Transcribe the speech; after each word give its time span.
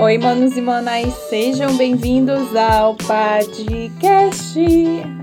Oi, 0.00 0.16
manos 0.18 0.56
e 0.56 0.60
manais, 0.60 1.14
sejam 1.28 1.76
bem-vindos 1.76 2.56
ao 2.56 2.96
podcast. 2.96 4.58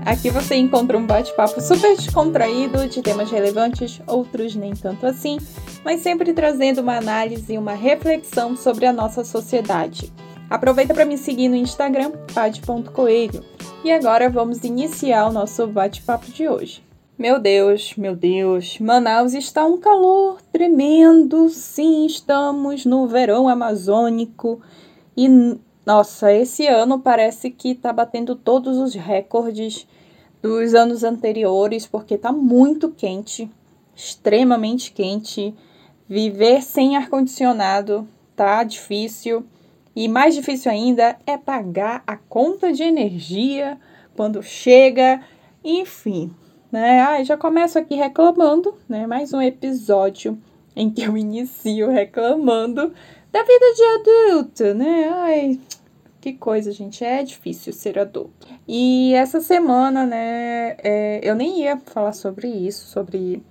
Aqui 0.06 0.30
você 0.30 0.54
encontra 0.54 0.96
um 0.96 1.06
bate-papo 1.06 1.60
super 1.60 1.94
descontraído 1.94 2.88
de 2.88 3.02
temas 3.02 3.30
relevantes, 3.30 4.00
outros 4.06 4.54
nem 4.54 4.72
tanto 4.74 5.04
assim, 5.04 5.38
mas 5.84 6.00
sempre 6.00 6.32
trazendo 6.32 6.80
uma 6.80 6.96
análise 6.96 7.52
e 7.52 7.58
uma 7.58 7.74
reflexão 7.74 8.56
sobre 8.56 8.86
a 8.86 8.92
nossa 8.92 9.24
sociedade. 9.24 10.10
Aproveita 10.48 10.94
para 10.94 11.04
me 11.04 11.18
seguir 11.18 11.48
no 11.48 11.56
Instagram, 11.56 12.12
pad.coelho. 12.32 13.44
E 13.82 13.90
agora 13.90 14.30
vamos 14.30 14.62
iniciar 14.62 15.28
o 15.28 15.32
nosso 15.32 15.66
bate-papo 15.66 16.30
de 16.30 16.48
hoje. 16.48 16.84
Meu 17.18 17.40
Deus, 17.40 17.94
meu 17.96 18.14
Deus, 18.14 18.78
Manaus 18.78 19.34
está 19.34 19.66
um 19.66 19.78
calor 19.78 20.40
tremendo. 20.52 21.48
Sim, 21.48 22.06
estamos 22.06 22.84
no 22.84 23.08
verão 23.08 23.48
amazônico 23.48 24.60
e 25.16 25.56
nossa, 25.84 26.32
esse 26.32 26.66
ano 26.66 26.98
parece 26.98 27.50
que 27.50 27.70
está 27.70 27.92
batendo 27.92 28.36
todos 28.36 28.76
os 28.76 28.94
recordes 28.94 29.86
dos 30.42 30.74
anos 30.74 31.02
anteriores, 31.02 31.86
porque 31.86 32.14
está 32.14 32.30
muito 32.32 32.90
quente, 32.90 33.50
extremamente 33.94 34.92
quente. 34.92 35.54
Viver 36.08 36.62
sem 36.62 36.96
ar 36.96 37.08
condicionado 37.08 38.06
tá 38.36 38.62
difícil. 38.62 39.44
E 39.96 40.08
mais 40.08 40.34
difícil 40.34 40.70
ainda 40.70 41.16
é 41.26 41.38
pagar 41.38 42.02
a 42.06 42.18
conta 42.18 42.70
de 42.70 42.82
energia 42.82 43.78
quando 44.14 44.42
chega. 44.42 45.22
Enfim, 45.64 46.30
né? 46.70 47.00
Ah, 47.00 47.24
já 47.24 47.34
começo 47.34 47.78
aqui 47.78 47.94
reclamando, 47.94 48.74
né? 48.86 49.06
Mais 49.06 49.32
um 49.32 49.40
episódio 49.40 50.38
em 50.76 50.90
que 50.90 51.02
eu 51.02 51.16
inicio 51.16 51.88
reclamando 51.90 52.92
da 53.32 53.42
vida 53.42 53.74
de 53.74 53.82
adulto, 53.84 54.74
né? 54.74 55.08
Ai, 55.10 55.60
que 56.20 56.34
coisa, 56.34 56.72
gente. 56.72 57.02
É 57.02 57.22
difícil 57.22 57.72
ser 57.72 57.98
adulto. 57.98 58.46
E 58.68 59.14
essa 59.14 59.40
semana, 59.40 60.04
né? 60.04 60.76
É, 60.84 61.20
eu 61.22 61.34
nem 61.34 61.62
ia 61.62 61.78
falar 61.78 62.12
sobre 62.12 62.48
isso, 62.48 62.86
sobre 62.88 63.42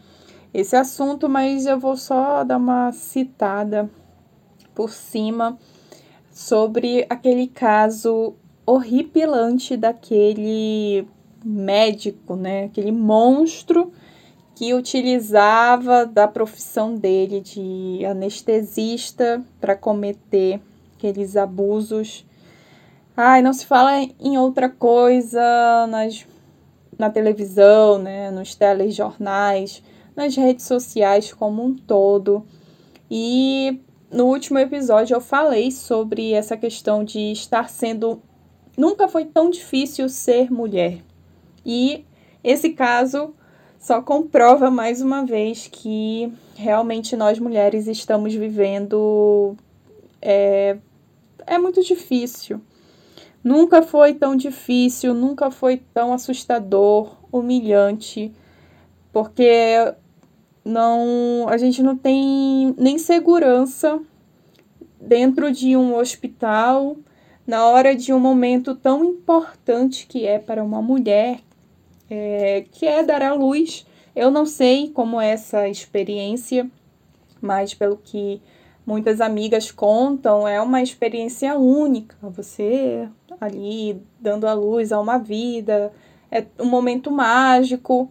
esse 0.54 0.76
assunto, 0.76 1.28
mas 1.28 1.66
eu 1.66 1.80
vou 1.80 1.98
só 1.98 2.44
dar 2.44 2.58
uma 2.58 2.92
citada 2.92 3.90
por 4.76 4.92
cima 4.92 5.58
sobre 6.36 7.06
aquele 7.10 7.48
caso 7.48 8.34
horripilante 8.66 9.78
daquele 9.78 11.08
médico, 11.42 12.36
né? 12.36 12.66
Aquele 12.66 12.92
monstro 12.92 13.94
que 14.54 14.74
utilizava 14.74 16.06
da 16.06 16.28
profissão 16.28 16.94
dele 16.94 17.40
de 17.40 18.06
anestesista 18.06 19.42
para 19.62 19.78
cometer 19.78 20.60
aqueles 20.98 21.38
abusos. 21.38 22.26
Ai, 23.16 23.42
não 23.42 23.54
se 23.54 23.66
fala 23.66 23.94
em 24.20 24.38
outra 24.38 24.68
coisa 24.68 25.40
nas, 25.88 26.28
na 27.00 27.10
televisão, 27.10 27.98
né, 27.98 28.30
nos 28.30 28.56
telejornais, 28.56 29.82
nas 30.14 30.36
redes 30.36 30.66
sociais 30.66 31.32
como 31.32 31.64
um 31.64 31.74
todo. 31.74 32.46
E 33.10 33.80
no 34.12 34.26
último 34.26 34.60
episódio 34.60 35.16
eu 35.16 35.22
falei 35.22 35.72
sobre 35.72 36.34
essa 36.34 36.56
questão 36.56 37.04
de 37.04 37.32
estar 37.32 37.70
sendo. 37.70 38.22
Nunca 38.78 39.08
foi 39.08 39.26
tão 39.26 39.50
difícil 39.50 40.10
ser 40.10 40.52
mulher. 40.52 41.02
E 41.66 42.06
esse 42.44 42.70
caso 42.70 43.34
só 43.80 44.02
comprova 44.02 44.70
mais 44.70 45.02
uma 45.02 45.26
vez 45.26 45.68
que 45.72 46.32
realmente 46.56 47.16
nós 47.16 47.40
mulheres 47.40 47.88
estamos 47.88 48.34
vivendo. 48.34 49.56
É, 50.22 50.78
é 51.46 51.58
muito 51.58 51.84
difícil. 51.84 52.62
Nunca 53.44 53.84
foi 53.84 54.16
tão 54.16 54.36
difícil, 54.36 55.14
nunca 55.14 55.52
foi 55.52 55.78
tão 55.94 56.12
assustador, 56.12 57.16
humilhante, 57.32 58.34
porque 59.14 59.94
não 60.66 61.46
a 61.48 61.58
gente 61.58 61.84
não 61.84 61.96
tem 61.96 62.74
nem 62.78 62.98
segurança 62.98 64.02
dentro 65.00 65.52
de 65.52 65.78
um 65.78 65.96
hospital 65.96 66.98
na 67.46 67.66
hora 67.68 67.96
de 67.96 68.12
um 68.12 68.20
momento 68.20 68.74
tão 68.74 69.06
importante 69.06 70.08
que 70.08 70.26
é 70.26 70.40
para 70.40 70.64
uma 70.64 70.82
mulher 70.82 71.40
é, 72.10 72.66
que 72.72 72.88
é 72.88 73.04
dar 73.04 73.22
à 73.22 73.34
luz. 73.34 73.86
Eu 74.16 74.32
não 74.32 74.46
sei 74.46 74.90
como 74.90 75.22
é 75.22 75.30
essa 75.30 75.68
experiência, 75.70 76.70
mas 77.42 77.74
pelo 77.74 77.98
que 77.98 78.42
muitas 78.86 79.22
amigas 79.22 79.72
contam, 79.72 80.48
é 80.48 80.60
uma 80.62 80.82
experiência 80.82 81.56
única. 81.58 82.16
Você 82.22 83.08
ali 83.40 84.02
dando 84.20 84.48
à 84.48 84.54
luz 84.54 84.92
a 84.92 85.00
uma 85.00 85.18
vida, 85.18 85.92
é 86.32 86.46
um 86.60 86.66
momento 86.66 87.12
mágico. 87.12 88.10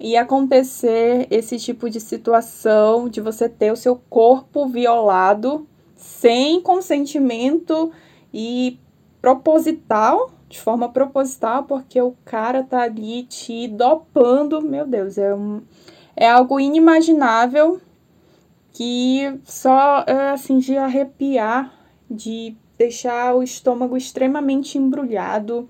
E 0.00 0.16
acontecer 0.16 1.26
esse 1.30 1.58
tipo 1.58 1.90
de 1.90 2.00
situação 2.00 3.08
de 3.08 3.20
você 3.20 3.48
ter 3.48 3.70
o 3.70 3.76
seu 3.76 4.00
corpo 4.08 4.66
violado 4.66 5.68
sem 5.94 6.62
consentimento 6.62 7.92
e 8.32 8.78
proposital 9.20 10.32
de 10.48 10.60
forma 10.60 10.88
proposital, 10.88 11.62
porque 11.62 12.00
o 12.02 12.14
cara 12.24 12.64
tá 12.64 12.82
ali 12.82 13.22
te 13.22 13.68
dopando. 13.68 14.60
Meu 14.60 14.84
Deus, 14.84 15.16
é, 15.16 15.32
um, 15.32 15.62
é 16.16 16.28
algo 16.28 16.58
inimaginável 16.58 17.80
que 18.72 19.38
só 19.44 20.02
é 20.06 20.30
assim 20.30 20.58
de 20.58 20.76
arrepiar, 20.76 21.72
de 22.10 22.56
deixar 22.76 23.36
o 23.36 23.42
estômago 23.42 23.96
extremamente 23.96 24.76
embrulhado. 24.76 25.68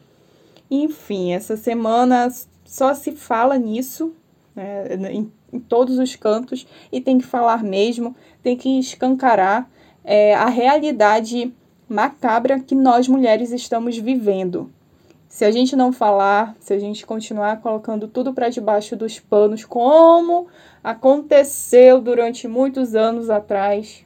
Enfim, 0.70 1.32
essa 1.32 1.56
semana 1.56 2.32
só 2.64 2.94
se 2.94 3.12
fala 3.12 3.58
nisso, 3.58 4.14
né, 4.55 5.12
em, 5.12 5.33
em, 5.53 5.61
todos 5.61 5.99
os 5.99 6.16
cantos, 6.16 6.66
e 6.91 7.00
tem 7.00 7.19
que 7.19 7.27
falar 7.27 7.62
mesmo, 7.62 8.15
tem 8.43 8.56
que 8.56 8.78
escancarar 8.78 9.71
é, 10.05 10.34
a 10.34 10.47
realidade 10.47 11.53
macabra 11.88 12.61
que 12.61 12.75
nós 12.75 13.09
mulheres 13.09 13.50
estamos 13.50 13.97
vivendo. 13.97 14.71
Se 15.28 15.44
a 15.44 15.50
gente 15.50 15.77
não 15.77 15.93
falar, 15.93 16.56
se 16.59 16.75
a 16.75 16.78
gente 16.78 17.06
continuar 17.06 17.61
colocando 17.61 18.09
tudo 18.09 18.34
para 18.34 18.49
debaixo 18.49 18.97
dos 18.97 19.21
panos, 19.21 19.65
como 19.65 20.49
aconteceu 20.82 22.00
durante 22.00 22.49
muitos 22.49 22.97
anos 22.97 23.31
atrás, 23.31 24.05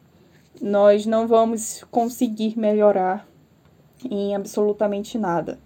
nós 0.61 1.07
não 1.07 1.27
vamos 1.27 1.85
conseguir 1.91 2.59
melhorar 2.59 3.27
em 4.11 4.35
absolutamente 4.35 5.17
nada. 5.19 5.59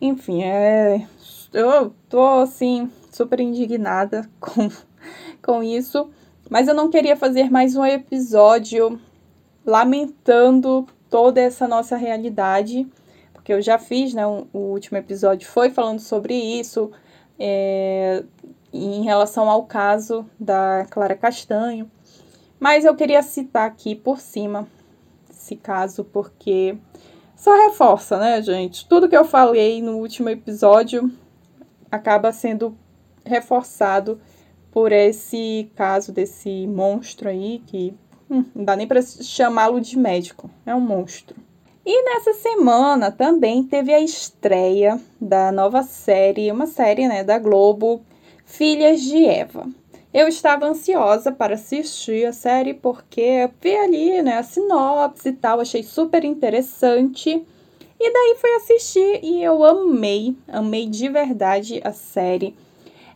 Enfim, 0.00 0.42
é, 0.42 1.06
eu 1.52 1.94
tô 2.08 2.40
assim 2.40 2.90
super 3.10 3.40
indignada 3.40 4.28
com, 4.40 4.70
com 5.42 5.62
isso, 5.62 6.10
mas 6.48 6.68
eu 6.68 6.74
não 6.74 6.90
queria 6.90 7.16
fazer 7.16 7.50
mais 7.50 7.76
um 7.76 7.84
episódio 7.84 9.00
lamentando 9.64 10.86
toda 11.08 11.40
essa 11.40 11.66
nossa 11.66 11.96
realidade, 11.96 12.86
porque 13.32 13.52
eu 13.52 13.60
já 13.60 13.78
fiz, 13.78 14.14
né? 14.14 14.26
Um, 14.26 14.46
o 14.52 14.58
último 14.58 14.98
episódio 14.98 15.48
foi 15.48 15.70
falando 15.70 16.00
sobre 16.00 16.34
isso, 16.34 16.90
é, 17.38 18.24
em 18.72 19.02
relação 19.02 19.48
ao 19.48 19.64
caso 19.64 20.24
da 20.38 20.86
Clara 20.90 21.16
Castanho. 21.16 21.90
Mas 22.58 22.84
eu 22.84 22.94
queria 22.94 23.22
citar 23.22 23.66
aqui 23.66 23.94
por 23.94 24.20
cima 24.20 24.68
esse 25.30 25.56
caso, 25.56 26.04
porque 26.04 26.76
só 27.34 27.56
reforça, 27.66 28.18
né, 28.18 28.42
gente? 28.42 28.86
Tudo 28.86 29.08
que 29.08 29.16
eu 29.16 29.24
falei 29.24 29.80
no 29.82 29.96
último 29.96 30.28
episódio 30.28 31.10
acaba 31.90 32.32
sendo 32.32 32.76
reforçado 33.24 34.20
por 34.70 34.92
esse 34.92 35.70
caso 35.74 36.12
desse 36.12 36.66
monstro 36.66 37.28
aí 37.28 37.62
que 37.66 37.94
Hum, 38.30 38.44
não 38.54 38.64
dá 38.64 38.76
nem 38.76 38.86
para 38.86 39.02
chamá-lo 39.02 39.80
de 39.80 39.98
médico, 39.98 40.48
é 40.64 40.72
um 40.72 40.80
monstro. 40.80 41.36
E 41.84 42.04
nessa 42.04 42.32
semana 42.34 43.10
também 43.10 43.64
teve 43.64 43.92
a 43.92 43.98
estreia 43.98 45.00
da 45.20 45.50
nova 45.50 45.82
série, 45.82 46.52
uma 46.52 46.66
série 46.66 47.08
né, 47.08 47.24
da 47.24 47.38
Globo, 47.38 48.02
Filhas 48.44 49.00
de 49.00 49.24
Eva. 49.24 49.66
Eu 50.14 50.28
estava 50.28 50.66
ansiosa 50.66 51.32
para 51.32 51.54
assistir 51.54 52.24
a 52.24 52.32
série 52.32 52.74
porque 52.74 53.50
vi 53.60 53.74
ali 53.74 54.22
né, 54.22 54.38
a 54.38 54.44
sinopse 54.44 55.30
e 55.30 55.32
tal, 55.32 55.58
achei 55.58 55.82
super 55.82 56.24
interessante. 56.24 57.44
E 58.00 58.12
daí 58.12 58.36
fui 58.40 58.50
assistir 58.54 59.20
e 59.22 59.42
eu 59.42 59.62
amei, 59.62 60.34
amei 60.48 60.86
de 60.86 61.08
verdade 61.08 61.80
a 61.84 61.92
série. 61.92 62.56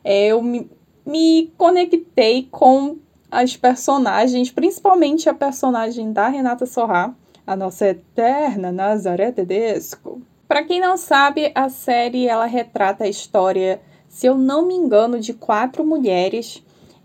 É, 0.04 0.26
eu 0.26 0.42
me, 0.42 0.70
me 1.06 1.50
conectei 1.56 2.46
com 2.50 2.98
as 3.30 3.56
personagens, 3.56 4.50
principalmente 4.50 5.28
a 5.28 5.34
personagem 5.34 6.12
da 6.12 6.28
Renata 6.28 6.66
Sorrá, 6.66 7.14
a 7.46 7.56
nossa 7.56 7.88
eterna 7.88 8.70
Nazaré 8.70 9.32
Tedesco. 9.32 10.20
Para 10.46 10.62
quem 10.62 10.80
não 10.80 10.98
sabe, 10.98 11.50
a 11.54 11.70
série 11.70 12.28
ela 12.28 12.44
retrata 12.44 13.04
a 13.04 13.08
história 13.08 13.80
se 14.14 14.26
eu 14.26 14.38
não 14.38 14.64
me 14.64 14.74
engano, 14.74 15.18
de 15.18 15.34
quatro 15.34 15.84
mulheres, 15.84 16.62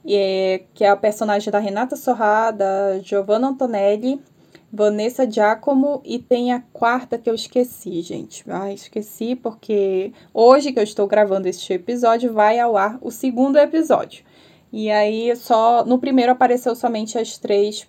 é, 0.07 0.61
que 0.75 0.83
é 0.83 0.89
a 0.89 0.95
personagem 0.95 1.51
da 1.51 1.57
Renata 1.57 1.95
Sorrá, 1.95 2.51
da 2.51 2.99
Giovanna 2.99 3.47
Antonelli, 3.47 4.21
Vanessa 4.71 5.29
Giacomo 5.29 6.01
e 6.05 6.19
tem 6.19 6.53
a 6.53 6.61
quarta 6.71 7.17
que 7.17 7.29
eu 7.29 7.33
esqueci, 7.33 8.01
gente. 8.01 8.43
Ah, 8.47 8.71
esqueci 8.71 9.35
porque 9.35 10.13
hoje 10.33 10.71
que 10.71 10.79
eu 10.79 10.83
estou 10.83 11.07
gravando 11.07 11.47
este 11.47 11.73
episódio 11.73 12.31
vai 12.31 12.59
ao 12.59 12.77
ar 12.77 12.99
o 13.01 13.09
segundo 13.09 13.57
episódio. 13.57 14.23
E 14.71 14.91
aí 14.91 15.35
só 15.35 15.83
no 15.83 15.97
primeiro 15.97 16.31
apareceu 16.31 16.75
somente 16.75 17.17
as 17.17 17.37
três, 17.39 17.87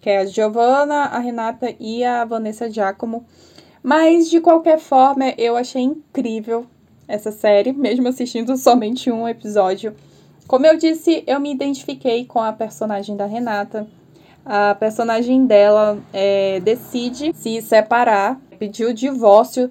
que 0.00 0.10
é 0.10 0.18
a 0.18 0.26
Giovanna, 0.26 1.04
a 1.04 1.18
Renata 1.20 1.72
e 1.78 2.02
a 2.02 2.24
Vanessa 2.24 2.68
Giacomo. 2.68 3.24
Mas 3.80 4.28
de 4.28 4.40
qualquer 4.40 4.80
forma, 4.80 5.32
eu 5.38 5.56
achei 5.56 5.82
incrível 5.82 6.66
essa 7.06 7.30
série, 7.30 7.72
mesmo 7.72 8.08
assistindo 8.08 8.56
somente 8.56 9.12
um 9.12 9.28
episódio. 9.28 9.94
Como 10.48 10.66
eu 10.66 10.76
disse, 10.76 11.22
eu 11.24 11.38
me 11.38 11.52
identifiquei 11.52 12.24
com 12.24 12.40
a 12.40 12.52
personagem 12.52 13.16
da 13.16 13.26
Renata 13.26 13.86
a 14.46 14.76
personagem 14.76 15.44
dela 15.44 15.98
é, 16.12 16.60
decide 16.60 17.34
se 17.34 17.60
separar, 17.60 18.40
pedir 18.60 18.84
o 18.84 18.94
divórcio 18.94 19.68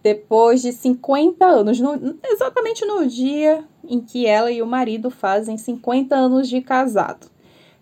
depois 0.00 0.62
de 0.62 0.72
50 0.72 1.44
anos, 1.44 1.80
no, 1.80 2.16
exatamente 2.24 2.84
no 2.86 3.04
dia 3.06 3.64
em 3.84 4.00
que 4.00 4.24
ela 4.24 4.50
e 4.50 4.62
o 4.62 4.66
marido 4.66 5.10
fazem 5.10 5.58
50 5.58 6.14
anos 6.14 6.48
de 6.48 6.60
casado. 6.60 7.30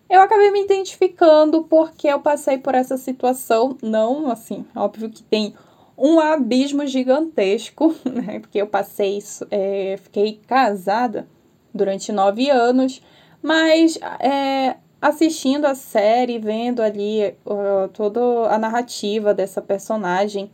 Eu 0.09 0.19
acabei 0.19 0.51
me 0.51 0.63
identificando 0.63 1.63
porque 1.63 2.07
eu 2.07 2.19
passei 2.19 2.57
por 2.57 2.73
essa 2.73 2.97
situação, 2.97 3.77
não 3.81 4.29
assim, 4.29 4.65
óbvio 4.75 5.09
que 5.09 5.23
tem 5.23 5.53
um 5.97 6.19
abismo 6.19 6.85
gigantesco, 6.87 7.95
né? 8.03 8.39
Porque 8.39 8.59
eu 8.59 8.67
passei, 8.67 9.19
é, 9.51 9.97
fiquei 10.01 10.41
casada 10.47 11.27
durante 11.73 12.11
nove 12.11 12.49
anos, 12.49 13.01
mas 13.41 13.97
é, 14.19 14.75
assistindo 15.01 15.65
a 15.65 15.73
série, 15.73 16.37
vendo 16.37 16.81
ali 16.81 17.33
uh, 17.45 17.87
toda 17.91 18.21
a 18.53 18.57
narrativa 18.59 19.33
dessa 19.33 19.61
personagem, 19.61 20.51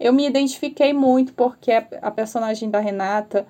eu 0.00 0.12
me 0.12 0.26
identifiquei 0.26 0.92
muito 0.92 1.32
porque 1.34 1.70
a 1.70 2.10
personagem 2.10 2.68
da 2.68 2.80
Renata 2.80 3.46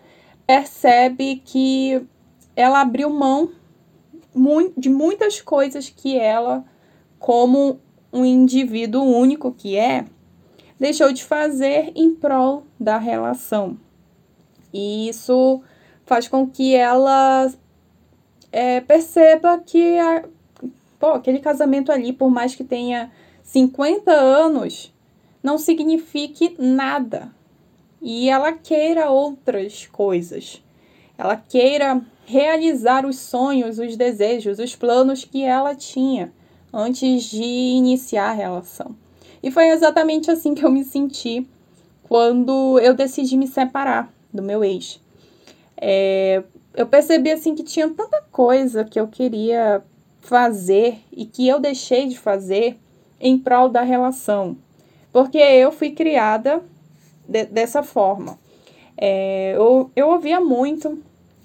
percebe 0.47 1.43
que 1.45 2.07
ela 2.55 2.83
abriu 2.83 3.09
mão 3.09 3.51
de 4.77 4.91
muitas 4.91 5.41
coisas 5.41 5.89
que 5.89 6.19
ela, 6.19 6.65
como 7.19 7.81
um 8.13 8.25
indivíduo 8.25 9.03
único 9.03 9.53
que 9.53 9.77
é, 9.77 10.05
deixou 10.79 11.13
de 11.13 11.25
fazer 11.25 11.93
em 11.95 12.15
prol 12.15 12.65
da 12.79 12.99
relação. 12.99 13.79
E 14.73 15.09
isso 15.09 15.63
faz 16.05 16.29
com 16.29 16.47
que 16.47 16.75
ela 16.75 17.51
é, 18.55 18.81
perceba 18.81 19.59
que 19.59 19.99
a, 19.99 20.25
pô, 21.01 21.09
aquele 21.09 21.41
casamento 21.41 21.91
ali, 21.91 22.13
por 22.13 22.31
mais 22.31 22.55
que 22.55 22.63
tenha 22.63 23.11
50 23.43 24.13
anos, 24.13 24.95
não 25.43 25.59
signifique 25.59 26.55
nada. 26.57 27.35
E 28.01 28.31
ela 28.31 28.53
queira 28.53 29.11
outras 29.11 29.89
coisas. 29.89 30.63
Ela 31.19 31.37
queira 31.37 32.01
realizar 32.27 33.05
os 33.05 33.19
sonhos, 33.19 33.81
os 33.81 33.97
desejos, 33.97 34.61
os 34.61 34.77
planos 34.77 35.25
que 35.25 35.43
ela 35.43 35.75
tinha 35.75 36.33
antes 36.73 37.25
de 37.25 37.43
iniciar 37.43 38.31
a 38.31 38.35
relação. 38.35 38.95
E 39.43 39.51
foi 39.51 39.71
exatamente 39.71 40.31
assim 40.31 40.55
que 40.55 40.65
eu 40.65 40.71
me 40.71 40.85
senti 40.85 41.45
quando 42.05 42.79
eu 42.79 42.95
decidi 42.95 43.37
me 43.37 43.49
separar 43.49 44.15
do 44.33 44.43
meu 44.43 44.63
ex. 44.63 45.01
É, 45.77 46.45
eu 46.75 46.87
percebi 46.87 47.31
assim 47.31 47.55
que 47.55 47.63
tinha 47.63 47.89
tanta 47.89 48.21
coisa 48.33 48.85
que 48.85 48.99
eu 48.99 49.07
queria 49.07 49.83
fazer 50.21 50.99
e 51.13 51.25
que 51.25 51.47
eu 51.47 51.61
deixei 51.61 52.09
de 52.09 52.19
fazer 52.19 52.79
em 53.21 53.39
prol 53.39 53.69
da 53.69 53.83
relação. 53.83 54.57
Porque 55.13 55.39
eu 55.39 55.71
fui 55.71 55.91
criada 55.91 56.61
de, 57.29 57.45
dessa 57.45 57.83
forma. 57.83 58.39
É, 58.97 59.55
eu, 59.57 59.91
eu 59.95 60.09
ouvia 60.09 60.41
muito 60.41 60.99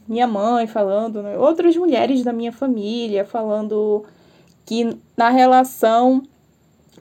minha 0.07 0.25
mãe 0.25 0.65
falando, 0.65 1.21
né, 1.21 1.37
outras 1.37 1.77
mulheres 1.77 2.23
da 2.23 2.33
minha 2.33 2.51
família 2.51 3.23
falando 3.23 4.03
que 4.65 4.97
na 5.15 5.29
relação, 5.29 6.23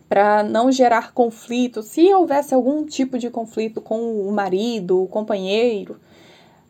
para 0.09 0.43
não 0.43 0.71
gerar 0.71 1.13
conflito, 1.13 1.83
se 1.83 2.13
houvesse 2.13 2.53
algum 2.53 2.85
tipo 2.85 3.19
de 3.19 3.31
conflito 3.31 3.81
com 3.81 4.29
o 4.29 4.31
marido, 4.31 5.03
o 5.03 5.07
companheiro, 5.07 5.99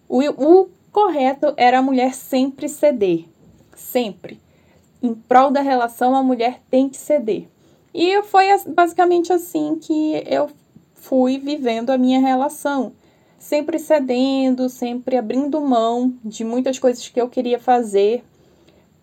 o, 0.09 0.21
o 0.21 0.69
correto 0.93 1.55
era 1.57 1.79
a 1.79 1.83
mulher 1.83 2.15
sempre 2.15 2.69
ceder. 2.69 3.27
Sempre 3.77 4.41
em 5.03 5.15
prol 5.15 5.51
da 5.51 5.61
relação, 5.61 6.15
a 6.15 6.23
mulher 6.23 6.61
tem 6.71 6.89
que 6.89 6.97
ceder. 6.97 7.47
E 7.95 8.21
foi 8.23 8.47
basicamente 8.67 9.33
assim 9.33 9.77
que 9.81 10.23
eu 10.27 10.51
fui 10.95 11.39
vivendo 11.39 11.91
a 11.91 11.99
minha 11.99 12.21
relação. 12.21 12.93
Sempre 13.39 13.79
cedendo, 13.79 14.69
sempre 14.69 15.17
abrindo 15.17 15.61
mão 15.61 16.15
de 16.25 16.45
muitas 16.45 16.79
coisas 16.79 17.09
que 17.09 17.21
eu 17.21 17.29
queria 17.29 17.59
fazer 17.59 18.25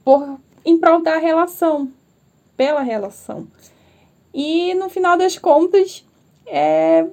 por 0.03 0.37
em 0.65 0.77
prol 0.77 1.01
da 1.01 1.17
relação, 1.17 1.89
pela 2.57 2.81
relação. 2.81 3.47
E 4.33 4.73
no 4.73 4.89
final 4.89 5.17
das 5.17 5.37
contas, 5.37 6.05
é, 6.45 7.03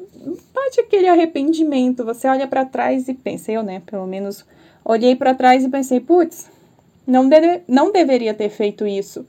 bate 0.52 0.80
aquele 0.80 1.06
arrependimento. 1.06 2.04
Você 2.04 2.26
olha 2.26 2.48
para 2.48 2.64
trás 2.64 3.08
e 3.08 3.14
pensa, 3.14 3.52
eu, 3.52 3.62
né, 3.62 3.80
pelo 3.86 4.06
menos 4.06 4.44
olhei 4.84 5.16
para 5.16 5.34
trás 5.34 5.64
e 5.64 5.68
pensei, 5.68 6.00
putz, 6.00 6.50
não, 7.06 7.28
deve, 7.28 7.62
não 7.68 7.92
deveria 7.92 8.34
ter 8.34 8.48
feito 8.48 8.86
isso. 8.86 9.26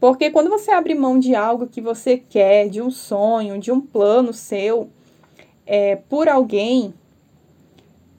Porque 0.00 0.30
quando 0.30 0.50
você 0.50 0.72
abre 0.72 0.94
mão 0.94 1.18
de 1.18 1.34
algo 1.34 1.68
que 1.68 1.80
você 1.80 2.16
quer, 2.16 2.68
de 2.68 2.82
um 2.82 2.90
sonho, 2.90 3.58
de 3.58 3.70
um 3.70 3.80
plano 3.80 4.32
seu, 4.32 4.90
é, 5.64 5.96
por 5.96 6.28
alguém, 6.28 6.92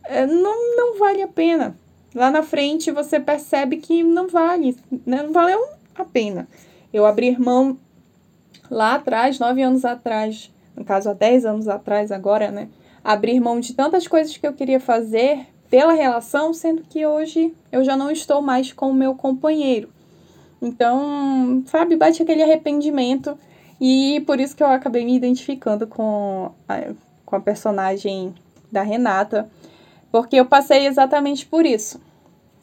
é, 0.05 0.25
não, 0.25 0.77
não 0.77 0.97
vale 0.97 1.21
a 1.21 1.27
pena. 1.27 1.77
Lá 2.15 2.29
na 2.29 2.43
frente 2.43 2.91
você 2.91 3.19
percebe 3.19 3.77
que 3.77 4.03
não 4.03 4.27
vale, 4.27 4.77
né? 5.05 5.23
não 5.23 5.33
valeu 5.33 5.59
a 5.95 6.05
pena. 6.05 6.47
Eu 6.93 7.05
abrir 7.05 7.39
mão 7.39 7.77
lá 8.69 8.95
atrás, 8.95 9.39
nove 9.39 9.61
anos 9.61 9.83
atrás, 9.83 10.51
no 10.75 10.85
caso 10.85 11.09
há 11.09 11.13
dez 11.13 11.45
anos 11.45 11.67
atrás 11.67 12.11
agora, 12.11 12.51
né? 12.51 12.69
Abrir 13.03 13.39
mão 13.39 13.59
de 13.59 13.73
tantas 13.73 14.07
coisas 14.07 14.37
que 14.37 14.47
eu 14.47 14.53
queria 14.53 14.79
fazer 14.79 15.47
pela 15.73 15.93
relação, 15.93 16.53
sendo 16.53 16.83
que 16.83 17.03
hoje 17.03 17.51
eu 17.71 17.83
já 17.83 17.97
não 17.97 18.11
estou 18.11 18.43
mais 18.43 18.71
com 18.71 18.91
o 18.91 18.93
meu 18.93 19.15
companheiro. 19.15 19.89
Então, 20.61 21.63
sabe, 21.65 21.95
bate 21.95 22.21
aquele 22.21 22.43
arrependimento 22.43 23.35
e 23.81 24.21
por 24.27 24.39
isso 24.39 24.55
que 24.55 24.61
eu 24.61 24.67
acabei 24.67 25.03
me 25.03 25.15
identificando 25.15 25.87
com 25.87 26.51
a, 26.69 26.93
com 27.25 27.35
a 27.35 27.39
personagem 27.39 28.35
da 28.71 28.83
Renata, 28.83 29.49
porque 30.11 30.35
eu 30.35 30.45
passei 30.45 30.85
exatamente 30.85 31.43
por 31.43 31.65
isso. 31.65 31.99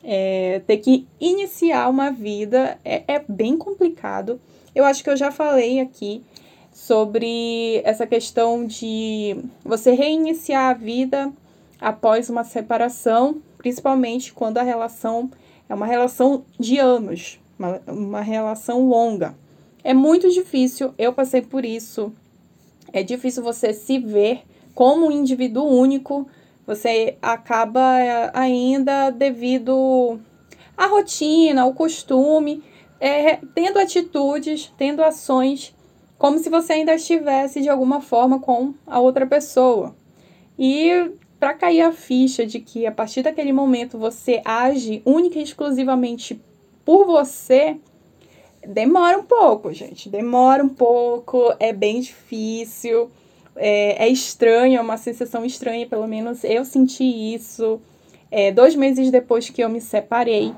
É, 0.05 0.63
ter 0.65 0.77
que 0.77 1.05
iniciar 1.21 1.89
uma 1.89 2.13
vida 2.13 2.79
é, 2.85 3.03
é 3.09 3.25
bem 3.29 3.57
complicado. 3.57 4.41
Eu 4.73 4.85
acho 4.85 5.03
que 5.03 5.11
eu 5.11 5.17
já 5.17 5.33
falei 5.33 5.81
aqui 5.81 6.23
sobre 6.73 7.83
essa 7.85 8.07
questão 8.07 8.65
de 8.65 9.37
você 9.65 9.95
reiniciar 9.95 10.71
a 10.71 10.75
vida 10.75 11.33
após 11.81 12.29
uma 12.29 12.45
separação, 12.45 13.41
principalmente 13.57 14.33
quando 14.33 14.59
a 14.59 14.63
relação 14.63 15.31
é 15.69 15.75
uma 15.75 15.87
relação 15.87 16.45
de 16.59 16.79
anos, 16.79 17.41
uma, 17.59 17.81
uma 17.87 18.21
relação 18.21 18.89
longa. 18.89 19.35
É 19.83 19.95
muito 19.95 20.29
difícil, 20.31 20.93
eu 20.99 21.13
passei 21.13 21.41
por 21.41 21.65
isso. 21.65 22.13
É 22.93 23.03
difícil 23.03 23.43
você 23.43 23.73
se 23.73 23.99
ver 23.99 24.43
como 24.75 25.07
um 25.07 25.13
indivíduo 25.13 25.65
único. 25.65 26.27
Você 26.67 27.17
acaba 27.23 27.99
é, 28.01 28.31
ainda 28.35 29.11
devido 29.11 30.21
à 30.77 30.87
rotina, 30.87 31.63
ao 31.63 31.73
costume, 31.73 32.63
é, 32.99 33.37
tendo 33.55 33.79
atitudes, 33.79 34.73
tendo 34.77 35.03
ações 35.03 35.75
como 36.19 36.39
se 36.39 36.51
você 36.51 36.75
ainda 36.75 36.95
estivesse 36.95 37.63
de 37.63 37.69
alguma 37.69 38.01
forma 38.01 38.41
com 38.41 38.75
a 38.87 38.99
outra 39.01 39.27
pessoa. 39.27 39.95
E 40.59 41.13
para 41.41 41.55
cair 41.55 41.81
a 41.81 41.91
ficha 41.91 42.45
de 42.45 42.61
que 42.61 42.87
a 42.87 42.93
partir 42.93 43.23
daquele 43.23 43.51
momento 43.51 43.97
você 43.97 44.43
age 44.45 45.01
única 45.07 45.39
e 45.39 45.43
exclusivamente 45.43 46.39
por 46.85 47.07
você, 47.07 47.79
demora 48.67 49.19
um 49.19 49.25
pouco, 49.25 49.73
gente. 49.73 50.11
Demora 50.11 50.63
um 50.63 50.69
pouco, 50.69 51.55
é 51.59 51.73
bem 51.73 52.01
difícil, 52.01 53.11
é, 53.57 54.05
é 54.05 54.09
estranho, 54.09 54.79
é 54.79 54.81
uma 54.83 54.99
sensação 54.99 55.43
estranha, 55.43 55.87
pelo 55.87 56.07
menos 56.07 56.45
eu 56.45 56.63
senti 56.63 57.05
isso. 57.05 57.81
É, 58.31 58.53
dois 58.53 58.77
meses 58.77 59.11
depois 59.11 59.49
que 59.49 59.65
eu 59.65 59.69
me 59.71 59.81
separei, 59.81 60.53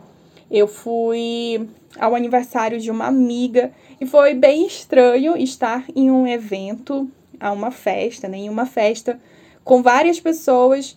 eu 0.51 0.67
fui 0.67 1.69
ao 1.97 2.15
aniversário 2.15 2.81
de 2.81 2.91
uma 2.91 3.07
amiga 3.07 3.73
e 4.01 4.05
foi 4.05 4.35
bem 4.35 4.67
estranho 4.67 5.37
estar 5.37 5.85
em 5.95 6.11
um 6.11 6.27
evento, 6.27 7.09
a 7.39 7.53
uma 7.53 7.71
festa, 7.71 8.29
né, 8.29 8.39
em 8.39 8.51
uma 8.51 8.67
festa 8.67 9.19
com 9.65 9.83
várias 9.83 10.21
pessoas 10.21 10.97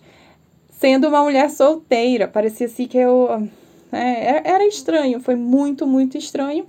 sendo 0.78 1.08
uma 1.08 1.22
mulher 1.22 1.50
solteira. 1.50 2.28
Parecia 2.28 2.66
assim 2.66 2.86
que 2.86 2.98
eu. 2.98 3.48
É, 3.92 4.48
era 4.48 4.66
estranho, 4.66 5.20
foi 5.20 5.36
muito, 5.36 5.86
muito 5.86 6.18
estranho. 6.18 6.66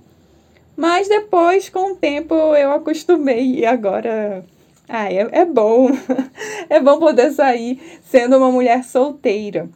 Mas 0.76 1.08
depois, 1.08 1.68
com 1.68 1.92
o 1.92 1.96
tempo, 1.96 2.34
eu 2.34 2.72
acostumei 2.72 3.60
e 3.60 3.66
agora. 3.66 4.44
Ah, 4.88 5.12
é, 5.12 5.28
é 5.32 5.44
bom. 5.44 5.88
é 6.70 6.80
bom 6.80 6.98
poder 6.98 7.32
sair 7.32 7.80
sendo 8.02 8.36
uma 8.38 8.50
mulher 8.50 8.84
solteira. 8.84 9.68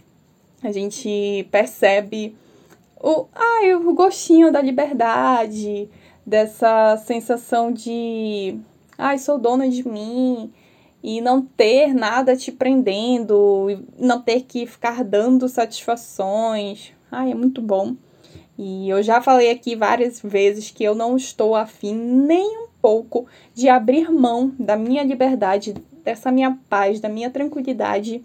A 0.62 0.70
gente 0.70 1.46
percebe 1.50 2.34
o, 3.00 3.26
ah, 3.34 3.76
o 3.84 3.92
gostinho 3.94 4.52
da 4.52 4.62
liberdade, 4.62 5.88
dessa 6.24 6.96
sensação 7.04 7.72
de. 7.72 8.56
Ai, 8.96 9.16
ah, 9.16 9.18
sou 9.18 9.38
dona 9.38 9.68
de 9.68 9.86
mim 9.86 10.52
e 11.02 11.20
não 11.20 11.42
ter 11.42 11.92
nada 11.92 12.36
te 12.36 12.52
prendendo, 12.52 13.66
não 13.98 14.20
ter 14.22 14.42
que 14.42 14.66
ficar 14.66 15.02
dando 15.02 15.48
satisfações. 15.48 16.92
Ai, 17.10 17.32
é 17.32 17.34
muito 17.34 17.60
bom. 17.60 17.96
E 18.56 18.88
eu 18.88 19.02
já 19.02 19.20
falei 19.20 19.50
aqui 19.50 19.74
várias 19.74 20.20
vezes 20.20 20.70
que 20.70 20.84
eu 20.84 20.94
não 20.94 21.16
estou 21.16 21.56
afim 21.56 21.94
nem 21.94 22.58
um 22.58 22.68
pouco 22.80 23.26
de 23.54 23.68
abrir 23.68 24.10
mão 24.10 24.54
da 24.58 24.76
minha 24.76 25.02
liberdade, 25.02 25.74
dessa 26.04 26.30
minha 26.30 26.58
paz, 26.68 27.00
da 27.00 27.08
minha 27.08 27.30
tranquilidade 27.30 28.22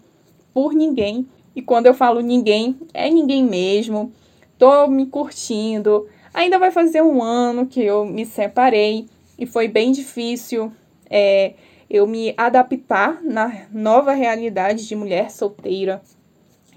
por 0.54 0.72
ninguém. 0.72 1.26
E 1.56 1.62
quando 1.62 1.86
eu 1.86 1.94
falo 1.94 2.20
ninguém, 2.20 2.76
é 2.94 3.10
ninguém 3.10 3.42
mesmo. 3.42 4.12
Tô 4.56 4.86
me 4.86 5.06
curtindo. 5.06 6.06
Ainda 6.32 6.58
vai 6.58 6.70
fazer 6.70 7.02
um 7.02 7.22
ano 7.22 7.66
que 7.66 7.80
eu 7.80 8.04
me 8.04 8.24
separei 8.24 9.06
e 9.38 9.46
foi 9.46 9.66
bem 9.66 9.90
difícil 9.90 10.70
é, 11.10 11.54
eu 11.90 12.06
me 12.06 12.34
adaptar 12.36 13.22
na 13.22 13.66
nova 13.72 14.12
realidade 14.12 14.86
de 14.86 14.94
mulher 14.94 15.30
solteira. 15.30 16.02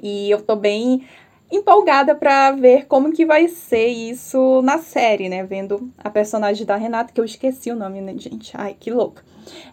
E 0.01 0.31
eu 0.31 0.41
tô 0.41 0.55
bem 0.55 1.05
empolgada 1.51 2.15
para 2.15 2.51
ver 2.51 2.85
como 2.87 3.11
que 3.11 3.25
vai 3.25 3.47
ser 3.49 3.87
isso 3.87 4.61
na 4.61 4.77
série, 4.77 5.27
né? 5.27 5.43
Vendo 5.43 5.91
a 5.97 6.09
personagem 6.09 6.65
da 6.65 6.77
Renata, 6.77 7.11
que 7.13 7.19
eu 7.19 7.25
esqueci 7.25 7.69
o 7.69 7.75
nome, 7.75 7.99
né, 7.99 8.13
gente? 8.17 8.51
Ai, 8.55 8.75
que 8.79 8.89
louca. 8.89 9.23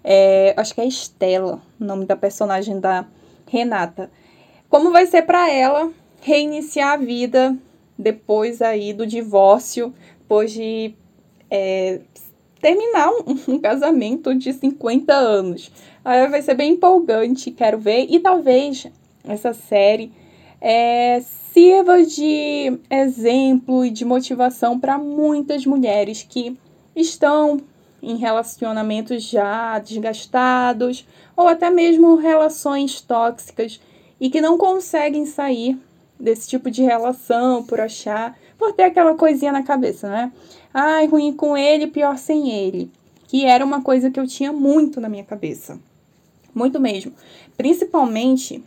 É, 0.02 0.54
acho 0.56 0.74
que 0.74 0.80
é 0.80 0.86
Estela, 0.86 1.62
o 1.80 1.84
nome 1.84 2.04
da 2.04 2.16
personagem 2.16 2.80
da 2.80 3.06
Renata. 3.46 4.10
Como 4.68 4.90
vai 4.90 5.06
ser 5.06 5.22
para 5.22 5.50
ela 5.50 5.90
reiniciar 6.20 6.94
a 6.94 6.96
vida 6.96 7.56
depois 7.96 8.60
aí 8.60 8.92
do 8.92 9.06
divórcio, 9.06 9.94
depois 10.20 10.52
de 10.52 10.94
é, 11.50 12.00
terminar 12.60 13.10
um, 13.10 13.54
um, 13.54 13.58
casamento 13.58 14.34
de 14.34 14.52
50 14.52 15.12
anos. 15.12 15.70
Aí 16.04 16.26
vai 16.28 16.42
ser 16.42 16.54
bem 16.54 16.72
empolgante, 16.72 17.50
quero 17.50 17.78
ver. 17.78 18.06
E 18.08 18.18
talvez 18.20 18.86
essa 19.24 19.52
série 19.52 20.12
é, 20.60 21.20
sirva 21.20 22.02
de 22.02 22.78
exemplo 22.90 23.84
e 23.84 23.90
de 23.90 24.04
motivação 24.04 24.78
para 24.78 24.98
muitas 24.98 25.64
mulheres 25.66 26.26
que 26.28 26.58
estão 26.94 27.60
em 28.02 28.16
relacionamentos 28.16 29.24
já 29.24 29.78
desgastados 29.78 31.06
ou 31.36 31.48
até 31.48 31.68
mesmo 31.68 32.16
relações 32.16 33.00
tóxicas 33.00 33.80
e 34.20 34.30
que 34.30 34.40
não 34.40 34.56
conseguem 34.56 35.26
sair 35.26 35.78
desse 36.18 36.48
tipo 36.48 36.70
de 36.70 36.82
relação 36.82 37.62
por 37.62 37.80
achar, 37.80 38.36
por 38.58 38.72
ter 38.72 38.82
aquela 38.82 39.14
coisinha 39.14 39.52
na 39.52 39.62
cabeça, 39.62 40.08
né? 40.10 40.32
Ai, 40.74 41.06
ruim 41.06 41.32
com 41.32 41.56
ele, 41.56 41.86
pior 41.86 42.18
sem 42.18 42.50
ele. 42.50 42.90
Que 43.28 43.46
era 43.46 43.64
uma 43.64 43.82
coisa 43.82 44.10
que 44.10 44.18
eu 44.18 44.26
tinha 44.26 44.52
muito 44.52 45.00
na 45.00 45.08
minha 45.08 45.24
cabeça. 45.24 45.78
Muito 46.54 46.80
mesmo. 46.80 47.12
Principalmente 47.56 48.62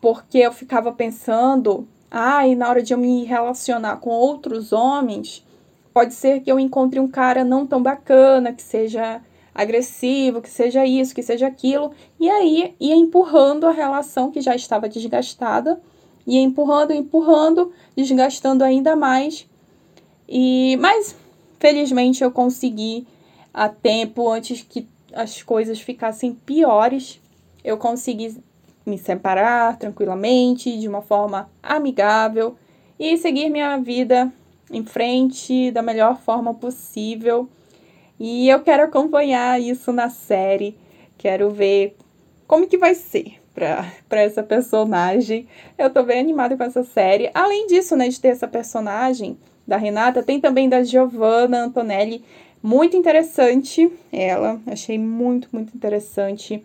porque 0.00 0.38
eu 0.38 0.52
ficava 0.52 0.92
pensando, 0.92 1.88
ai, 2.10 2.54
na 2.54 2.68
hora 2.68 2.82
de 2.82 2.92
eu 2.92 2.98
me 2.98 3.24
relacionar 3.24 3.96
com 3.96 4.10
outros 4.10 4.72
homens, 4.72 5.44
pode 5.92 6.14
ser 6.14 6.40
que 6.40 6.52
eu 6.52 6.60
encontre 6.60 7.00
um 7.00 7.08
cara 7.08 7.42
não 7.42 7.66
tão 7.66 7.82
bacana, 7.82 8.52
que 8.52 8.62
seja 8.62 9.20
agressivo, 9.54 10.42
que 10.42 10.50
seja 10.50 10.84
isso, 10.84 11.14
que 11.14 11.22
seja 11.22 11.46
aquilo, 11.46 11.92
e 12.18 12.28
aí 12.28 12.74
ia 12.80 12.96
empurrando 12.96 13.66
a 13.66 13.70
relação 13.70 14.30
que 14.30 14.40
já 14.40 14.54
estava 14.54 14.88
desgastada, 14.88 15.80
ia 16.26 16.40
empurrando, 16.40 16.92
empurrando, 16.92 17.72
desgastando 17.96 18.64
ainda 18.64 18.96
mais. 18.96 19.46
E 20.28 20.76
mas 20.78 21.14
felizmente 21.58 22.22
eu 22.22 22.30
consegui 22.30 23.06
a 23.52 23.68
tempo 23.68 24.28
antes 24.28 24.62
que 24.62 24.86
as 25.12 25.42
coisas 25.42 25.80
ficassem 25.80 26.34
piores, 26.34 27.20
eu 27.62 27.78
consegui 27.78 28.36
me 28.84 28.98
separar 28.98 29.78
tranquilamente, 29.78 30.76
de 30.76 30.88
uma 30.88 31.00
forma 31.00 31.48
amigável 31.62 32.56
e 32.98 33.16
seguir 33.16 33.48
minha 33.48 33.76
vida 33.78 34.32
em 34.70 34.84
frente 34.84 35.70
da 35.70 35.82
melhor 35.82 36.18
forma 36.18 36.52
possível. 36.52 37.48
E 38.18 38.48
eu 38.48 38.60
quero 38.60 38.84
acompanhar 38.84 39.60
isso 39.60 39.92
na 39.92 40.10
série, 40.10 40.76
quero 41.16 41.50
ver 41.50 41.96
como 42.46 42.66
que 42.66 42.76
vai 42.76 42.94
ser 42.94 43.43
para 43.54 44.20
essa 44.20 44.42
personagem. 44.42 45.46
Eu 45.78 45.88
tô 45.88 46.02
bem 46.02 46.20
animada 46.20 46.56
com 46.56 46.64
essa 46.64 46.82
série. 46.82 47.30
Além 47.32 47.66
disso, 47.66 47.96
né, 47.96 48.08
de 48.08 48.20
ter 48.20 48.28
essa 48.28 48.48
personagem 48.48 49.38
da 49.66 49.76
Renata, 49.76 50.22
tem 50.22 50.40
também 50.40 50.68
da 50.68 50.82
Giovanna 50.82 51.64
Antonelli, 51.64 52.24
muito 52.62 52.96
interessante 52.96 53.90
ela, 54.12 54.60
achei 54.66 54.98
muito, 54.98 55.48
muito 55.52 55.74
interessante 55.76 56.62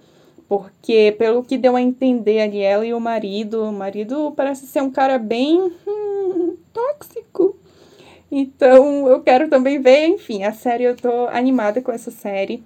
porque, 0.50 1.16
pelo 1.20 1.44
que 1.44 1.60
deu 1.60 1.76
a 1.76 1.82
entender 1.82 2.42
ali, 2.42 2.60
ela 2.60 2.84
e 2.84 2.92
o 2.92 3.00
marido, 3.00 3.66
o 3.66 3.72
marido 3.72 4.34
parece 4.36 4.66
ser 4.66 4.82
um 4.82 4.90
cara 4.90 5.20
bem 5.20 5.72
hum, 5.88 6.58
tóxico. 6.74 7.56
Então, 8.32 9.08
eu 9.08 9.22
quero 9.22 9.48
também 9.48 9.80
ver, 9.80 10.08
enfim, 10.08 10.44
a 10.44 10.52
série, 10.52 10.86
eu 10.86 10.96
tô 10.96 11.28
animada 11.28 11.84
com 11.84 11.92
essa 11.92 12.10
série. 12.10 12.64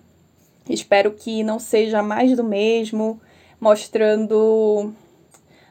Espero 0.69 1.11
que 1.11 1.43
não 1.43 1.59
seja 1.59 2.01
mais 2.01 2.37
do 2.37 2.43
mesmo, 2.43 3.19
mostrando 3.63 4.93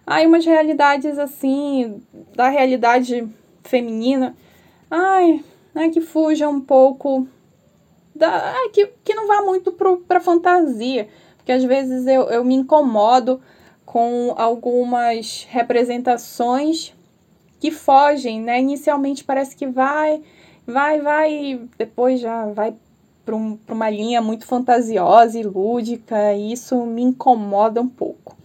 ai, 0.06 0.26
umas 0.26 0.44
realidades 0.44 1.18
assim, 1.18 2.02
da 2.34 2.48
realidade 2.48 3.28
feminina. 3.62 4.34
Ai, 4.90 5.44
né, 5.74 5.90
que 5.90 6.00
fuja 6.00 6.48
um 6.48 6.60
pouco 6.60 7.26
da, 8.14 8.52
ai, 8.52 8.68
que, 8.70 8.86
que 9.04 9.14
não 9.14 9.28
vá 9.28 9.42
muito 9.42 9.72
pro, 9.72 9.98
pra 9.98 10.20
fantasia 10.20 11.08
porque 11.42 11.52
às 11.52 11.64
vezes 11.64 12.06
eu, 12.06 12.22
eu 12.30 12.44
me 12.44 12.54
incomodo 12.54 13.40
com 13.84 14.32
algumas 14.36 15.46
representações 15.50 16.94
que 17.58 17.72
fogem, 17.72 18.40
né? 18.40 18.60
Inicialmente 18.60 19.24
parece 19.24 19.56
que 19.56 19.66
vai, 19.66 20.22
vai, 20.64 21.00
vai, 21.00 21.60
depois 21.76 22.20
já 22.20 22.46
vai 22.46 22.74
para 23.24 23.36
um, 23.36 23.58
uma 23.68 23.88
linha 23.90 24.20
muito 24.20 24.46
fantasiosa 24.46 25.38
e 25.38 25.42
lúdica, 25.42 26.32
e 26.32 26.52
isso 26.52 26.84
me 26.84 27.02
incomoda 27.02 27.80
um 27.80 27.88
pouco. 27.88 28.36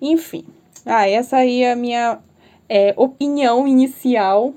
Enfim, 0.00 0.44
ah, 0.84 1.08
essa 1.08 1.36
aí 1.36 1.62
é 1.62 1.72
a 1.72 1.76
minha 1.76 2.18
é, 2.68 2.94
opinião 2.96 3.66
inicial 3.66 4.54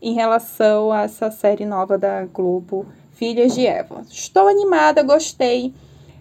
em 0.00 0.14
relação 0.14 0.90
a 0.92 1.02
essa 1.02 1.30
série 1.30 1.64
nova 1.64 1.96
da 1.96 2.24
Globo, 2.26 2.86
Filhas 3.12 3.54
de 3.54 3.66
Eva. 3.66 4.02
Estou 4.10 4.48
animada, 4.48 5.02
gostei. 5.02 5.72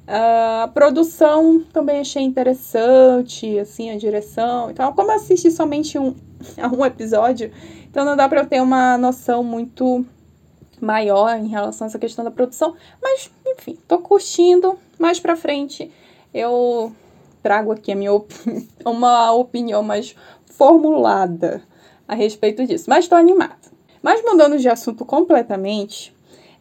A 0.08 0.70
produção 0.74 1.64
também 1.72 2.00
achei 2.00 2.22
interessante, 2.22 3.58
assim, 3.58 3.90
a 3.90 3.98
direção 3.98 4.70
e 4.70 4.74
tal. 4.74 4.94
Como 4.94 5.12
eu 5.12 5.16
assisti 5.16 5.50
somente 5.50 5.98
um, 5.98 6.14
um 6.78 6.86
episódio, 6.86 7.52
então 7.90 8.06
não 8.06 8.16
dá 8.16 8.28
para 8.28 8.42
eu 8.42 8.46
ter 8.46 8.62
uma 8.62 8.98
noção 8.98 9.44
muito 9.44 10.06
maior 10.82 11.38
em 11.38 11.48
relação 11.48 11.86
a 11.86 11.90
essa 11.90 12.00
questão 12.00 12.26
da 12.26 12.32
produção. 12.32 12.76
Mas, 13.02 13.30
enfim, 13.46 13.78
tô 13.88 14.00
curtindo. 14.00 14.78
Mais 15.00 15.20
pra 15.20 15.36
frente 15.36 15.92
eu 16.34 16.92
trago 17.42 17.72
aqui 17.72 17.92
a 17.92 17.96
minha 17.96 18.14
op 18.14 18.34
uma 18.86 19.32
opinião 19.34 19.82
mais 19.82 20.16
formulada 20.46 21.62
a 22.08 22.16
respeito 22.16 22.66
disso. 22.66 22.90
Mas 22.90 23.08
tô 23.08 23.16
animada. 23.16 23.56
Mas 24.02 24.24
mudando 24.24 24.58
de 24.58 24.68
assunto 24.68 25.06
completamente, 25.06 26.14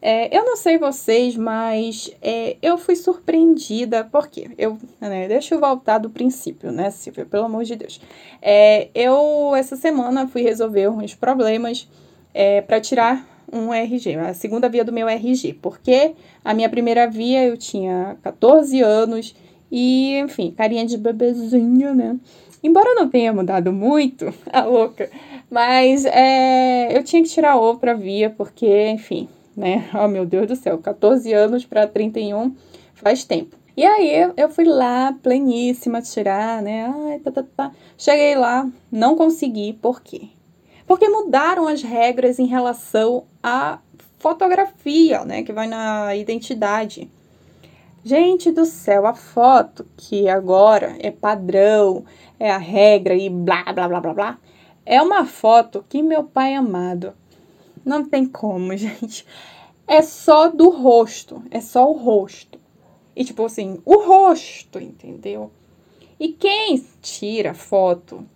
é, 0.03 0.35
eu 0.37 0.45
não 0.45 0.57
sei 0.57 0.79
vocês, 0.79 1.37
mas 1.37 2.11
é, 2.23 2.57
eu 2.63 2.79
fui 2.79 2.97
surpreendida, 2.97 4.09
porque 4.11 4.51
eu, 4.57 4.79
né, 5.01 5.29
deixa 5.29 5.55
eu 5.55 5.61
voltar 5.61 5.99
do 5.99 6.09
princípio, 6.09 6.73
né, 6.73 6.91
Silvia, 6.91 7.27
pelo 7.27 7.45
amor 7.45 7.65
de 7.65 7.77
Deus. 7.77 8.01
É, 8.41 8.89
eu, 8.95 9.55
essa 9.55 9.77
semana, 9.77 10.27
fui 10.27 10.43
resolver 10.43 10.89
uns 10.89 11.15
problemas 11.15 11.89
é, 12.33 12.63
para 12.63 12.81
tirar 12.81 13.27
um 13.53 13.73
RG, 13.73 14.17
a 14.17 14.35
segunda 14.35 14.69
via 14.69 14.85
do 14.85 14.93
meu 14.93 15.09
RG, 15.09 15.55
porque 15.61 16.15
a 16.45 16.55
minha 16.55 16.69
primeira 16.69 17.09
via 17.09 17.45
eu 17.45 17.57
tinha 17.57 18.17
14 18.23 18.81
anos 18.81 19.35
e, 19.71 20.19
enfim, 20.19 20.51
carinha 20.51 20.87
de 20.87 20.97
bebezinho, 20.97 21.95
né? 21.95 22.19
Embora 22.63 22.95
não 22.95 23.09
tenha 23.09 23.33
mudado 23.33 23.73
muito, 23.73 24.33
a 24.53 24.65
louca, 24.65 25.11
mas 25.51 26.05
é, 26.05 26.97
eu 26.97 27.03
tinha 27.03 27.23
que 27.23 27.29
tirar 27.29 27.57
outra 27.57 27.95
via, 27.95 28.31
porque, 28.31 28.89
enfim, 28.89 29.29
né? 29.57 29.89
Oh, 29.95 30.09
meu 30.09 30.27
Deus 30.27 30.47
do 30.47 30.57
céu, 30.57 30.79
14 30.79 31.33
anos 31.33 31.65
para 31.65 31.87
31 31.87 32.55
faz 32.95 33.25
tempo. 33.25 33.57
E 33.77 33.85
aí 33.85 34.33
eu 34.37 34.51
fui 34.51 34.65
lá, 34.65 35.17
pleníssima, 35.23 36.03
tirar, 36.03 36.61
né? 36.61 36.93
Ai, 37.07 37.19
tá, 37.21 37.31
tá, 37.31 37.45
tá. 37.57 37.73
Cheguei 37.97 38.35
lá, 38.35 38.69
não 38.91 39.17
consegui, 39.17 39.73
por 39.73 40.03
quê? 40.03 40.29
Porque 40.91 41.09
mudaram 41.09 41.69
as 41.69 41.85
regras 41.85 42.41
em 42.41 42.47
relação 42.47 43.29
à 43.41 43.79
fotografia, 44.19 45.25
né? 45.25 45.45
Que 45.45 45.53
vai 45.53 45.69
na 45.69 46.17
identidade. 46.17 47.09
Gente 48.03 48.51
do 48.51 48.67
céu, 48.67 49.07
a 49.07 49.15
foto 49.15 49.87
que 49.97 50.29
agora 50.29 50.97
é 50.99 51.13
padrão, 51.13 52.05
é 52.41 52.51
a 52.51 52.59
regra 52.59 53.15
e 53.15 53.31
blá 53.31 53.73
blá 53.73 53.87
blá 53.87 54.01
blá 54.01 54.15
blá, 54.15 54.39
é 54.85 55.01
uma 55.01 55.25
foto 55.25 55.85
que 55.89 56.03
meu 56.03 56.25
pai 56.25 56.55
amado 56.55 57.13
não 57.85 58.05
tem 58.05 58.27
como, 58.27 58.75
gente. 58.77 59.25
É 59.87 60.03
só 60.03 60.49
do 60.49 60.71
rosto, 60.71 61.41
é 61.53 61.61
só 61.61 61.89
o 61.89 61.97
rosto. 61.97 62.59
E 63.15 63.25
tipo 63.25 63.45
assim, 63.45 63.81
o 63.85 63.95
rosto, 64.05 64.81
entendeu? 64.81 65.53
E 66.19 66.31
quem 66.33 66.85
tira 67.01 67.55
foto, 67.55 68.27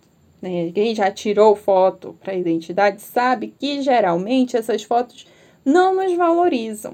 né, 0.45 0.71
quem 0.71 0.93
já 0.93 1.11
tirou 1.11 1.55
foto 1.55 2.15
para 2.21 2.35
identidade, 2.35 3.01
sabe 3.01 3.55
que 3.59 3.81
geralmente 3.81 4.55
essas 4.55 4.83
fotos 4.83 5.25
não 5.65 5.95
nos 5.95 6.15
valorizam. 6.15 6.93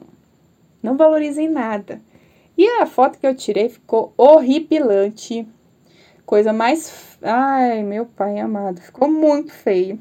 Não 0.81 0.95
valorizam 0.95 1.51
nada. 1.51 2.01
E 2.57 2.65
a 2.65 2.85
foto 2.85 3.19
que 3.19 3.27
eu 3.27 3.35
tirei 3.35 3.67
ficou 3.67 4.13
horripilante. 4.17 5.45
Coisa 6.25 6.53
mais. 6.53 7.17
Ai, 7.21 7.83
meu 7.83 8.05
pai 8.05 8.39
amado. 8.39 8.79
Ficou 8.79 9.09
muito 9.09 9.51
feio. 9.51 9.99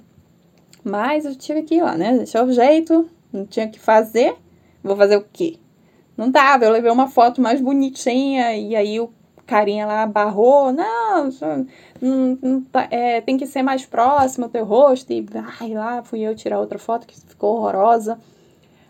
Mas 0.84 1.24
eu 1.24 1.34
tive 1.34 1.62
que 1.62 1.74
ir 1.74 1.82
lá, 1.82 1.96
né? 1.96 2.16
Deixar 2.16 2.44
o 2.44 2.52
jeito. 2.52 3.10
Não 3.32 3.44
tinha 3.44 3.68
que 3.68 3.80
fazer. 3.80 4.36
Vou 4.82 4.96
fazer 4.96 5.16
o 5.16 5.26
quê? 5.32 5.56
Não 6.16 6.30
dava. 6.30 6.64
Eu 6.64 6.70
levei 6.70 6.90
uma 6.90 7.08
foto 7.08 7.40
mais 7.40 7.60
bonitinha. 7.60 8.54
E 8.56 8.76
aí 8.76 9.00
o 9.00 9.12
carinha 9.50 9.84
lá 9.84 10.06
barrou. 10.06 10.72
Não, 10.72 11.28
não, 12.00 12.38
não 12.40 12.60
tá, 12.62 12.86
é, 12.88 13.20
tem 13.20 13.36
que 13.36 13.46
ser 13.46 13.62
mais 13.62 13.84
próximo 13.84 14.44
ao 14.44 14.50
teu 14.50 14.64
rosto. 14.64 15.12
E 15.12 15.26
ai, 15.60 15.74
lá 15.74 16.02
fui 16.04 16.20
eu 16.20 16.36
tirar 16.36 16.60
outra 16.60 16.78
foto 16.78 17.06
que 17.06 17.20
ficou 17.20 17.56
horrorosa. 17.56 18.16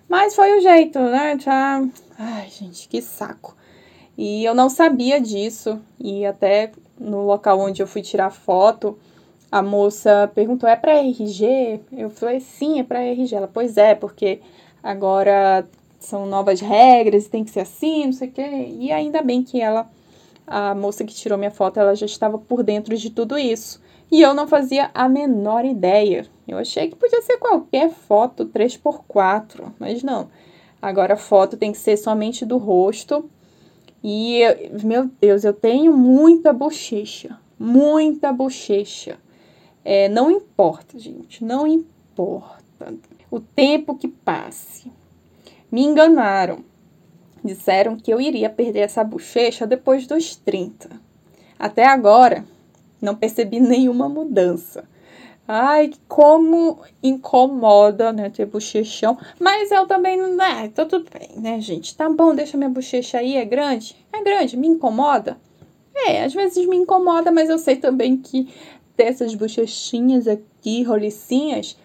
Mas 0.07 0.35
foi 0.35 0.59
o 0.59 0.61
jeito, 0.61 0.99
né? 0.99 1.39
Já. 1.39 1.83
Ai, 2.19 2.49
gente, 2.51 2.87
que 2.89 3.01
saco. 3.01 3.57
E 4.19 4.45
eu 4.45 4.55
não 4.55 4.69
sabia 4.69 5.19
disso. 5.19 5.81
E 5.99 6.27
até 6.27 6.73
no 6.99 7.25
local 7.25 7.59
onde 7.59 7.83
eu 7.83 7.87
fui 7.87 8.03
tirar 8.03 8.31
foto, 8.31 8.99
a 9.51 9.63
moça 9.63 10.31
perguntou: 10.35 10.69
é 10.69 10.77
para 10.77 10.99
RG? 10.99 11.81
Eu 11.93 12.11
falei: 12.11 12.41
sim, 12.41 12.81
é 12.81 12.85
para 12.85 13.01
RG. 13.03 13.35
Ela, 13.35 13.49
pois 13.49 13.79
é, 13.79 13.95
porque 13.95 14.41
agora 14.83 15.67
são 15.99 16.27
novas 16.27 16.61
regras, 16.61 17.29
tem 17.29 17.45
que 17.45 17.51
ser 17.51 17.61
assim, 17.61 18.07
não 18.07 18.13
sei 18.13 18.29
o 18.29 18.33
quê. 18.33 18.75
E 18.79 18.93
ainda 18.93 19.23
bem 19.23 19.43
que 19.43 19.61
ela, 19.61 19.89
a 20.51 20.75
moça 20.75 21.05
que 21.05 21.15
tirou 21.15 21.39
minha 21.39 21.51
foto, 21.53 21.79
ela 21.79 21.95
já 21.95 22.05
estava 22.05 22.37
por 22.37 22.65
dentro 22.65 22.97
de 22.97 23.09
tudo 23.09 23.39
isso. 23.39 23.81
E 24.11 24.21
eu 24.21 24.35
não 24.35 24.49
fazia 24.49 24.91
a 24.93 25.09
menor 25.09 25.65
ideia. 25.65 26.27
Eu 26.47 26.59
achei 26.59 26.89
que 26.89 26.97
podia 26.97 27.23
ser 27.23 27.39
qualquer 27.39 27.91
foto 27.91 28.47
3x4, 28.47 29.73
mas 29.79 30.03
não. 30.03 30.29
Agora 30.83 31.15
a 31.15 31.17
foto 31.17 31.57
tem 31.57 31.71
que 31.71 31.79
ser 31.79 31.97
somente 31.97 32.45
do 32.45 32.59
rosto. 32.59 33.31
E, 34.03 34.41
meu 34.83 35.09
Deus, 35.21 35.45
eu 35.45 35.53
tenho 35.53 35.97
muita 35.97 36.53
bochecha. 36.53 37.39
Muita 37.57 38.33
bochecha. 38.33 39.19
É, 39.85 40.09
não 40.09 40.33
importa, 40.33 40.99
gente, 40.99 41.45
não 41.45 41.65
importa. 41.65 42.93
O 43.31 43.39
tempo 43.39 43.97
que 43.97 44.09
passe. 44.09 44.91
Me 45.71 45.85
enganaram. 45.85 46.65
Disseram 47.43 47.97
que 47.97 48.13
eu 48.13 48.21
iria 48.21 48.51
perder 48.51 48.81
essa 48.81 49.03
bochecha 49.03 49.67
depois 49.67 50.07
dos 50.07 50.37
30. 50.37 50.91
Até 51.59 51.87
agora, 51.87 52.45
não 53.01 53.15
percebi 53.15 53.61
nenhuma 53.61 54.09
mudança. 54.09 54.85
Ai, 55.47 55.91
como 56.07 56.79
incomoda, 57.03 58.13
né, 58.13 58.31
ter 58.31 58.47
bochechão. 58.47 59.19
Mas 59.39 59.71
eu 59.73 59.87
também, 59.87 60.17
né, 60.17 60.71
tá 60.73 60.87
tudo 60.87 61.07
bem, 61.11 61.41
né, 61.41 61.61
gente? 61.61 61.97
Tá 61.97 62.09
bom, 62.09 62.35
deixa 62.35 62.57
minha 62.57 62.71
bochecha 62.71 63.19
aí, 63.19 63.37
é 63.37 63.45
grande? 63.45 63.97
É 64.13 64.23
grande, 64.23 64.57
me 64.57 64.69
incomoda? 64.69 65.39
É, 65.95 66.23
às 66.23 66.33
vezes 66.33 66.67
me 66.67 66.77
incomoda, 66.77 67.33
mas 67.33 67.51
eu 67.51 67.59
sei 67.59 67.77
também 67.77 68.17
que 68.17 68.49
ter 68.97 69.05
essas 69.05 69.35
bochechinhas 69.35 70.29
aqui, 70.29 70.83
rolicinhas, 70.83 71.77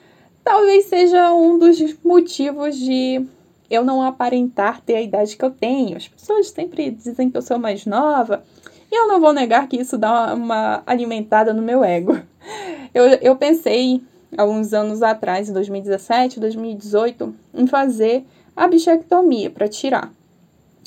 talvez 0.44 0.86
seja 0.86 1.34
um 1.34 1.58
dos 1.58 1.80
motivos 2.04 2.78
de 2.78 3.26
eu 3.70 3.84
não 3.84 4.02
aparentar 4.02 4.82
ter 4.82 4.96
a 4.96 5.02
idade 5.02 5.36
que 5.36 5.44
eu 5.44 5.52
tenho. 5.52 5.98
As 5.98 6.08
pessoas 6.08 6.50
sempre 6.50 6.92
dizem 6.92 7.30
que 7.30 7.38
eu 7.38 7.42
sou 7.42 7.58
mais 7.58 7.86
nova, 7.86 8.44
e 8.92 8.96
eu 8.96 9.08
não 9.08 9.20
vou 9.20 9.34
negar 9.34 9.68
que 9.68 9.78
isso 9.78 9.98
dá 9.98 10.34
uma 10.34 10.84
alimentada 10.86 11.54
no 11.54 11.62
meu 11.62 11.84
ego. 11.84 12.18
Eu, 12.94 13.08
eu 13.08 13.36
pensei, 13.36 14.02
alguns 14.38 14.74
anos 14.74 15.04
atrás, 15.04 15.50
em 15.50 15.54
2017, 15.54 16.40
2018, 16.40 17.36
em 17.54 17.68
fazer 17.68 18.24
a 18.56 18.70
bichectomia 18.70 19.50
para 19.50 19.68
tirar. 19.68 20.14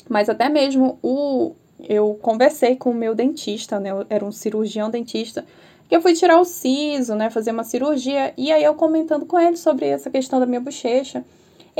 Mas 0.09 0.27
até 0.27 0.49
mesmo 0.49 0.97
o 1.03 1.53
eu 1.87 2.17
conversei 2.21 2.75
com 2.75 2.91
o 2.91 2.95
meu 2.95 3.15
dentista, 3.15 3.79
né? 3.79 3.91
Eu 3.91 4.05
era 4.09 4.25
um 4.25 4.31
cirurgião 4.31 4.89
dentista, 4.89 5.45
que 5.87 5.95
eu 5.95 6.01
fui 6.01 6.13
tirar 6.13 6.39
o 6.39 6.45
siso, 6.45 7.15
né? 7.15 7.29
Fazer 7.29 7.51
uma 7.51 7.63
cirurgia. 7.63 8.33
E 8.37 8.51
aí 8.51 8.63
eu 8.63 8.73
comentando 8.73 9.25
com 9.25 9.39
ele 9.39 9.55
sobre 9.55 9.85
essa 9.85 10.09
questão 10.09 10.39
da 10.39 10.45
minha 10.45 10.59
bochecha. 10.59 11.23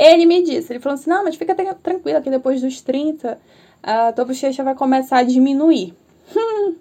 Ele 0.02 0.24
me 0.24 0.42
disse, 0.42 0.72
ele 0.72 0.80
falou 0.80 0.94
assim, 0.94 1.10
não, 1.10 1.24
mas 1.24 1.36
fica 1.36 1.54
tranquila 1.54 2.22
que 2.22 2.30
depois 2.30 2.62
dos 2.62 2.80
30, 2.80 3.38
a 3.82 4.10
tua 4.14 4.24
bochecha 4.24 4.64
vai 4.64 4.74
começar 4.74 5.18
a 5.18 5.22
diminuir. 5.22 5.94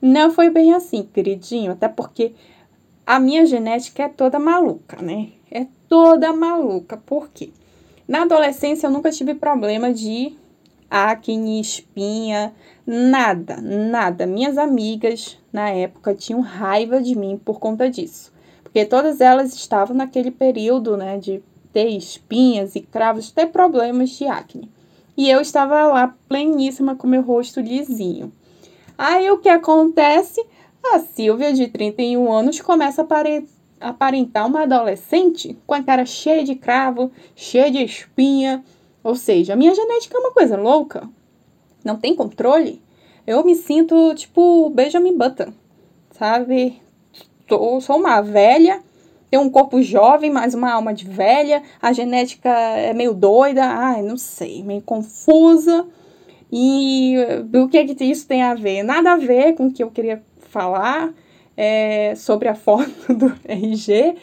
não 0.00 0.30
foi 0.30 0.50
bem 0.50 0.72
assim, 0.72 1.02
queridinho, 1.02 1.72
até 1.72 1.88
porque 1.88 2.32
a 3.04 3.18
minha 3.18 3.44
genética 3.44 4.04
é 4.04 4.08
toda 4.08 4.38
maluca, 4.38 5.02
né? 5.02 5.30
É 5.50 5.66
toda 5.88 6.32
maluca. 6.32 6.96
Por 6.96 7.28
quê? 7.30 7.50
Na 8.06 8.22
adolescência 8.22 8.86
eu 8.86 8.92
nunca 8.92 9.10
tive 9.10 9.34
problema 9.34 9.92
de 9.92 10.36
acne, 10.88 11.60
espinha, 11.60 12.54
nada, 12.86 13.60
nada. 13.60 14.28
Minhas 14.28 14.56
amigas 14.56 15.36
na 15.52 15.70
época 15.70 16.14
tinham 16.14 16.40
raiva 16.40 17.02
de 17.02 17.18
mim 17.18 17.36
por 17.44 17.58
conta 17.58 17.90
disso. 17.90 18.32
Porque 18.62 18.84
todas 18.84 19.20
elas 19.20 19.52
estavam 19.56 19.96
naquele 19.96 20.30
período, 20.30 20.96
né, 20.96 21.18
de 21.18 21.42
ter 21.72 21.88
espinhas 21.88 22.74
e 22.74 22.80
cravos, 22.80 23.30
ter 23.30 23.46
problemas 23.46 24.10
de 24.10 24.26
acne. 24.26 24.70
E 25.16 25.28
eu 25.28 25.40
estava 25.40 25.86
lá 25.86 26.14
pleníssima 26.28 26.94
com 26.94 27.06
meu 27.06 27.22
rosto 27.22 27.60
lisinho. 27.60 28.32
Aí 28.96 29.30
o 29.30 29.38
que 29.38 29.48
acontece? 29.48 30.44
A 30.82 30.98
Silvia, 30.98 31.52
de 31.52 31.68
31 31.68 32.32
anos, 32.32 32.60
começa 32.60 33.06
a 33.80 33.88
aparentar 33.88 34.46
uma 34.46 34.62
adolescente 34.62 35.58
com 35.66 35.74
a 35.74 35.82
cara 35.82 36.04
cheia 36.06 36.42
de 36.44 36.54
cravo, 36.54 37.10
cheia 37.34 37.70
de 37.70 37.82
espinha. 37.82 38.64
Ou 39.02 39.14
seja, 39.14 39.52
a 39.52 39.56
minha 39.56 39.74
genética 39.74 40.16
é 40.16 40.20
uma 40.20 40.32
coisa 40.32 40.56
louca. 40.56 41.08
Não 41.84 41.96
tem 41.96 42.14
controle. 42.14 42.82
Eu 43.26 43.44
me 43.44 43.54
sinto 43.54 44.14
tipo 44.14 44.70
Benjamin 44.70 45.16
Button, 45.16 45.52
sabe? 46.12 46.80
Tô, 47.46 47.80
sou 47.80 47.96
uma 47.96 48.20
velha, 48.20 48.82
tenho 49.30 49.42
um 49.42 49.50
corpo 49.50 49.80
jovem, 49.80 50.30
mas 50.30 50.54
uma 50.54 50.72
alma 50.72 50.92
de 50.92 51.06
velha. 51.06 51.62
A 51.80 51.92
genética 51.92 52.48
é 52.48 52.92
meio 52.92 53.14
doida, 53.14 53.64
ai, 53.64 54.02
não 54.02 54.16
sei, 54.16 54.62
meio 54.62 54.82
confusa. 54.82 55.86
E 56.52 57.14
o 57.54 57.68
que, 57.68 57.78
é 57.78 57.86
que 57.86 58.04
isso 58.04 58.26
tem 58.26 58.42
a 58.42 58.54
ver? 58.54 58.82
Nada 58.82 59.12
a 59.12 59.16
ver 59.16 59.54
com 59.54 59.68
o 59.68 59.72
que 59.72 59.82
eu 59.82 59.90
queria 59.90 60.22
falar 60.48 61.14
é, 61.56 62.14
sobre 62.16 62.48
a 62.48 62.54
foto 62.56 63.14
do 63.14 63.32
RG, 63.44 64.16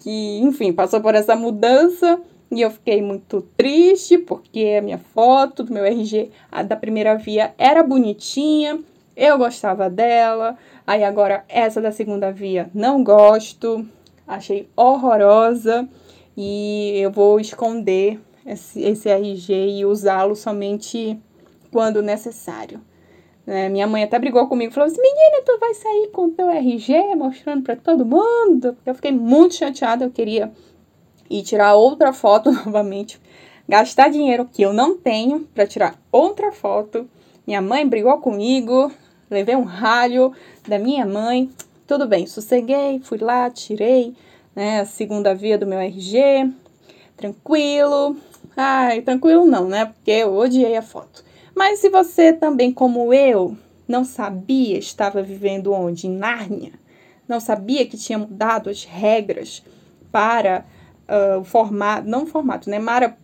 que, 0.00 0.40
enfim, 0.42 0.72
passou 0.72 1.00
por 1.00 1.14
essa 1.14 1.36
mudança 1.36 2.18
e 2.50 2.60
eu 2.60 2.70
fiquei 2.70 3.02
muito 3.02 3.42
triste 3.56 4.16
porque 4.16 4.76
a 4.78 4.82
minha 4.82 4.98
foto 4.98 5.62
do 5.62 5.72
meu 5.72 5.84
RG, 5.84 6.30
a 6.50 6.62
da 6.62 6.76
primeira 6.76 7.16
via, 7.16 7.52
era 7.58 7.82
bonitinha, 7.82 8.78
eu 9.16 9.36
gostava 9.38 9.90
dela, 9.90 10.56
aí 10.86 11.04
agora 11.04 11.44
essa 11.48 11.80
da 11.80 11.90
segunda 11.90 12.30
via 12.30 12.70
não 12.74 13.02
gosto, 13.02 13.86
achei 14.26 14.68
horrorosa 14.76 15.88
e 16.36 16.92
eu 16.96 17.10
vou 17.10 17.38
esconder 17.38 18.20
esse, 18.46 18.80
esse 18.82 19.08
RG 19.08 19.78
e 19.78 19.84
usá-lo 19.84 20.34
somente 20.34 21.18
quando 21.70 22.02
necessário. 22.02 22.80
É, 23.46 23.68
minha 23.68 23.86
mãe 23.86 24.02
até 24.02 24.18
brigou 24.18 24.46
comigo, 24.48 24.72
falou 24.72 24.86
assim, 24.86 25.00
menina, 25.00 25.42
tu 25.44 25.58
vai 25.58 25.74
sair 25.74 26.08
com 26.12 26.30
teu 26.30 26.48
RG 26.48 27.14
mostrando 27.14 27.62
para 27.62 27.76
todo 27.76 28.06
mundo? 28.06 28.76
Eu 28.86 28.94
fiquei 28.94 29.12
muito 29.12 29.54
chateada, 29.54 30.04
eu 30.04 30.10
queria 30.10 30.50
ir 31.28 31.42
tirar 31.42 31.74
outra 31.74 32.12
foto 32.12 32.50
novamente, 32.64 33.20
gastar 33.68 34.08
dinheiro 34.08 34.48
que 34.50 34.62
eu 34.62 34.72
não 34.72 34.96
tenho 34.96 35.40
para 35.54 35.66
tirar 35.66 35.98
outra 36.10 36.52
foto. 36.52 37.08
Minha 37.46 37.60
mãe 37.60 37.86
brigou 37.86 38.18
comigo, 38.18 38.90
levei 39.30 39.54
um 39.56 39.64
ralho 39.64 40.32
da 40.66 40.78
minha 40.78 41.04
mãe. 41.04 41.50
Tudo 41.86 42.08
bem, 42.08 42.26
sosseguei, 42.26 42.98
fui 43.00 43.18
lá, 43.18 43.50
tirei 43.50 44.14
né, 44.56 44.80
a 44.80 44.86
segunda 44.86 45.34
via 45.34 45.58
do 45.58 45.66
meu 45.66 45.78
RG, 45.78 46.50
tranquilo. 47.14 48.16
Ai, 48.56 49.02
tranquilo 49.02 49.44
não, 49.44 49.68
né? 49.68 49.84
Porque 49.84 50.10
eu 50.10 50.34
odiei 50.34 50.78
a 50.78 50.82
foto. 50.82 51.22
Mas 51.54 51.80
se 51.80 51.90
você 51.90 52.32
também, 52.32 52.72
como 52.72 53.12
eu, 53.12 53.54
não 53.86 54.02
sabia, 54.02 54.78
estava 54.78 55.22
vivendo 55.22 55.74
onde? 55.74 56.06
Em 56.06 56.16
Nárnia, 56.16 56.72
não 57.28 57.38
sabia 57.38 57.86
que 57.86 57.98
tinha 57.98 58.18
mudado 58.18 58.70
as 58.70 58.84
regras 58.84 59.62
para 60.10 60.64
uh, 61.06 61.40
o 61.40 61.44
formato, 61.44 62.08
não 62.08 62.24
formato, 62.24 62.70
né? 62.70 62.80
Para, 62.80 63.14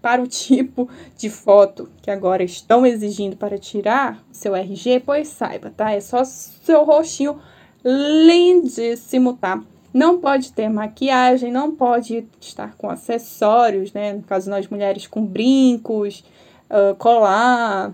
para 0.00 0.22
o 0.22 0.28
tipo 0.28 0.88
de 1.16 1.28
foto 1.28 1.90
que 2.00 2.10
agora 2.10 2.44
estão 2.44 2.86
exigindo 2.86 3.36
para 3.36 3.58
tirar 3.58 4.24
o 4.30 4.34
seu 4.34 4.54
RG, 4.54 5.00
pois 5.00 5.26
saiba, 5.26 5.72
tá? 5.76 5.90
É 5.90 6.00
só 6.00 6.22
seu 6.22 6.84
rostinho 6.84 7.40
lindíssimo, 7.84 9.34
tá? 9.34 9.62
Não 9.92 10.20
pode 10.20 10.52
ter 10.52 10.68
maquiagem, 10.68 11.50
não 11.50 11.74
pode 11.74 12.26
estar 12.40 12.76
com 12.76 12.88
acessórios, 12.88 13.92
né? 13.92 14.12
No 14.12 14.22
caso, 14.22 14.48
nós 14.48 14.68
mulheres 14.68 15.06
com 15.06 15.24
brincos, 15.24 16.24
uh, 16.70 16.94
colar. 16.96 17.92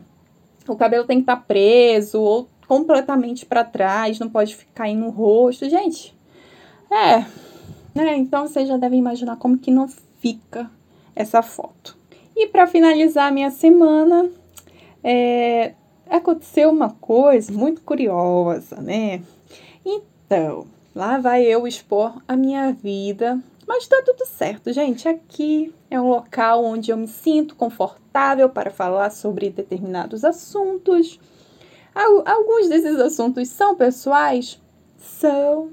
O 0.69 0.77
cabelo 0.77 1.05
tem 1.05 1.19
que 1.19 1.23
estar 1.23 1.37
tá 1.37 1.43
preso 1.43 2.21
ou 2.21 2.49
completamente 2.69 3.47
para 3.47 3.65
trás, 3.65 4.19
não 4.19 4.29
pode 4.29 4.55
ficar 4.55 4.89
no 4.89 5.09
rosto. 5.09 5.69
Gente, 5.71 6.15
é. 6.91 7.25
Né? 7.95 8.17
Então 8.19 8.47
vocês 8.47 8.69
já 8.69 8.77
devem 8.77 8.99
imaginar 8.99 9.37
como 9.37 9.57
que 9.57 9.71
não 9.71 9.89
fica 10.21 10.71
essa 11.15 11.41
foto. 11.43 11.97
E 12.37 12.49
para 12.49 12.67
finalizar 12.67 13.29
a 13.29 13.31
minha 13.31 13.51
semana, 13.51 14.29
é, 15.03 15.73
aconteceu 16.11 16.69
uma 16.71 16.91
coisa 16.91 17.51
muito 17.51 17.81
curiosa, 17.81 18.77
né? 18.83 19.23
Então, 20.27 20.67
lá 20.93 21.19
vai 21.19 21.45
eu 21.45 21.69
expor 21.69 22.21
a 22.27 22.37
minha 22.37 22.73
vida, 22.73 23.41
mas 23.65 23.87
tá 23.87 24.03
tudo 24.05 24.27
certo, 24.27 24.73
gente. 24.73 25.09
Aqui 25.09 25.73
é 25.89 26.01
um 26.01 26.09
local 26.09 26.65
onde 26.65 26.91
eu 26.91 26.97
me 26.97 27.07
sinto 27.07 27.55
confortável 27.55 28.49
para 28.49 28.73
falar 28.73 29.11
sobre 29.11 29.51
determinados 29.51 30.25
assuntos. 30.25 31.21
Alguns 31.95 32.69
desses 32.69 32.99
assuntos 32.99 33.49
são 33.49 33.77
pessoais? 33.77 34.61
São. 34.99 35.71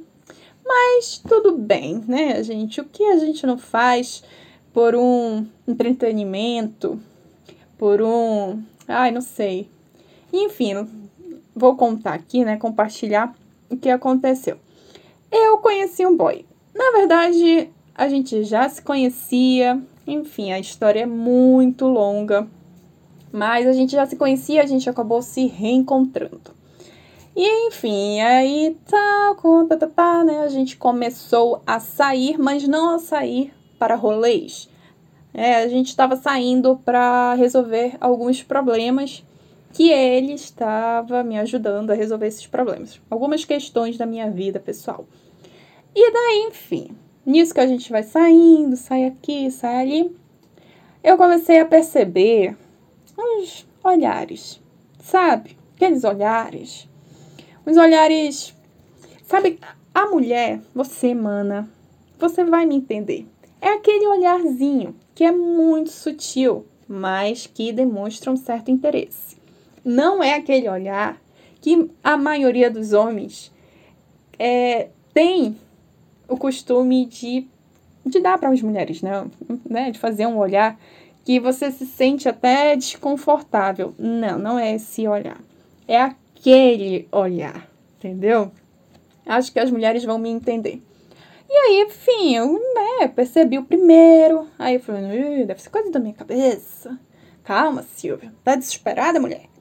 Mas 0.63 1.17
tudo 1.17 1.57
bem, 1.57 2.03
né, 2.07 2.43
gente? 2.43 2.79
O 2.79 2.85
que 2.85 3.03
a 3.05 3.17
gente 3.17 3.47
não 3.47 3.57
faz 3.57 4.23
por 4.71 4.95
um 4.95 5.47
entretenimento, 5.67 7.01
por 7.75 8.03
um. 8.03 8.63
Ai, 8.87 9.09
não 9.09 9.21
sei. 9.21 9.67
Enfim, 10.31 10.87
vou 11.55 11.75
contar 11.75 12.13
aqui, 12.13 12.45
né? 12.45 12.55
Compartilhar 12.55 13.35
o 13.73 13.77
que 13.77 13.89
aconteceu. 13.89 14.57
Eu 15.31 15.57
conheci 15.57 16.05
um 16.05 16.15
boy. 16.15 16.45
Na 16.73 16.91
verdade, 16.91 17.69
a 17.95 18.07
gente 18.07 18.43
já 18.43 18.67
se 18.67 18.81
conhecia, 18.81 19.81
enfim, 20.07 20.51
a 20.51 20.59
história 20.59 21.01
é 21.01 21.05
muito 21.05 21.85
longa, 21.87 22.47
mas 23.31 23.67
a 23.67 23.73
gente 23.73 23.91
já 23.91 24.05
se 24.05 24.15
conhecia, 24.15 24.61
a 24.61 24.65
gente 24.65 24.89
acabou 24.89 25.21
se 25.21 25.47
reencontrando. 25.47 26.53
E 27.35 27.67
enfim, 27.67 28.21
aí 28.21 28.77
tá, 28.87 29.35
tá, 29.67 29.77
tá, 29.77 29.87
tá, 29.87 30.23
né? 30.23 30.41
A 30.41 30.47
gente 30.47 30.77
começou 30.77 31.63
a 31.65 31.79
sair, 31.79 32.37
mas 32.37 32.67
não 32.67 32.95
a 32.95 32.99
sair 32.99 33.51
para 33.79 33.95
rolês. 33.95 34.69
É, 35.33 35.63
a 35.63 35.67
gente 35.67 35.87
estava 35.87 36.15
saindo 36.15 36.79
para 36.85 37.33
resolver 37.33 37.97
alguns 37.99 38.43
problemas 38.43 39.23
que 39.73 39.89
ele 39.89 40.33
estava 40.33 41.23
me 41.23 41.37
ajudando 41.39 41.89
a 41.89 41.95
resolver 41.95 42.27
esses 42.27 42.45
problemas. 42.45 43.01
Algumas 43.09 43.43
questões 43.43 43.97
da 43.97 44.05
minha 44.05 44.29
vida 44.29 44.59
pessoal. 44.59 45.05
E 45.95 46.11
daí, 46.11 46.47
enfim, 46.47 46.91
nisso 47.25 47.55
que 47.55 47.59
a 47.59 47.65
gente 47.65 47.91
vai 47.91 48.03
saindo, 48.03 48.77
sai 48.77 49.05
aqui, 49.05 49.49
sai 49.49 49.81
ali, 49.81 50.15
eu 51.03 51.17
comecei 51.17 51.59
a 51.59 51.65
perceber 51.65 52.55
uns 53.17 53.67
olhares, 53.83 54.61
sabe? 54.99 55.57
Aqueles 55.75 56.03
olhares. 56.03 56.87
Uns 57.65 57.75
olhares. 57.75 58.55
Sabe, 59.25 59.59
a 59.91 60.05
mulher, 60.05 60.61
você, 60.73 61.15
mana, 61.15 61.67
você 62.19 62.43
vai 62.43 62.67
me 62.67 62.75
entender. 62.75 63.25
É 63.59 63.69
aquele 63.69 64.05
olharzinho 64.05 64.95
que 65.15 65.23
é 65.23 65.31
muito 65.31 65.89
sutil, 65.89 66.65
mas 66.87 67.47
que 67.47 67.73
demonstra 67.73 68.31
um 68.31 68.37
certo 68.37 68.69
interesse 68.69 69.42
não 69.83 70.23
é 70.23 70.35
aquele 70.35 70.69
olhar 70.69 71.21
que 71.61 71.89
a 72.03 72.17
maioria 72.17 72.69
dos 72.69 72.93
homens 72.93 73.51
é, 74.37 74.89
tem 75.13 75.57
o 76.27 76.37
costume 76.37 77.05
de, 77.05 77.47
de 78.05 78.19
dar 78.19 78.37
para 78.37 78.49
as 78.49 78.61
mulheres, 78.61 79.01
né? 79.01 79.25
né? 79.69 79.91
De 79.91 79.99
fazer 79.99 80.25
um 80.25 80.37
olhar 80.37 80.77
que 81.23 81.39
você 81.39 81.71
se 81.71 81.85
sente 81.85 82.27
até 82.27 82.75
desconfortável. 82.75 83.93
Não, 83.97 84.37
não 84.37 84.59
é 84.59 84.75
esse 84.75 85.07
olhar. 85.07 85.39
É 85.87 86.01
aquele 86.01 87.07
olhar, 87.11 87.69
entendeu? 87.97 88.51
Acho 89.25 89.51
que 89.51 89.59
as 89.59 89.71
mulheres 89.71 90.03
vão 90.03 90.17
me 90.17 90.29
entender. 90.29 90.81
E 91.49 91.53
aí, 91.53 91.81
enfim, 91.87 92.35
eu 92.35 92.53
né, 92.53 93.07
percebi 93.07 93.57
o 93.57 93.63
primeiro. 93.63 94.47
Aí 94.57 94.75
eu 94.75 94.79
falei, 94.79 95.45
deve 95.45 95.61
ser 95.61 95.69
coisa 95.69 95.91
da 95.91 95.99
minha 95.99 96.13
cabeça. 96.13 96.99
Calma, 97.43 97.83
Silvia. 97.83 98.33
Tá 98.43 98.55
desesperada, 98.55 99.19
mulher? 99.19 99.52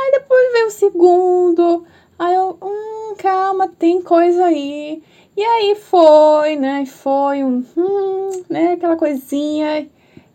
Aí 0.00 0.12
depois 0.12 0.52
veio 0.52 0.66
o 0.66 0.70
segundo. 0.70 1.84
Aí 2.18 2.34
eu, 2.34 2.58
hum, 2.62 3.14
calma, 3.18 3.68
tem 3.68 4.00
coisa 4.02 4.46
aí. 4.46 5.02
E 5.36 5.42
aí 5.42 5.74
foi, 5.74 6.56
né? 6.56 6.86
Foi 6.86 7.44
um, 7.44 7.64
hum, 7.76 8.42
né? 8.48 8.72
Aquela 8.72 8.96
coisinha. 8.96 9.86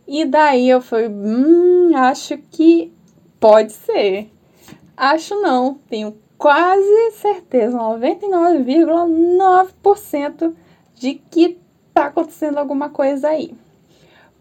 E 0.08 0.23
daí 0.25 0.69
eu 0.69 0.82
fui, 0.82 1.08
hum, 1.08 1.91
acho 1.95 2.38
que 2.38 2.93
pode 3.39 3.73
ser. 3.73 4.30
Acho 4.95 5.41
não, 5.41 5.80
tenho 5.89 6.15
quase 6.38 7.12
certeza, 7.13 7.75
99,9% 7.78 10.54
de 10.93 11.15
que 11.15 11.58
tá 11.93 12.06
acontecendo 12.06 12.60
alguma 12.60 12.89
coisa 12.89 13.30
aí. 13.30 13.56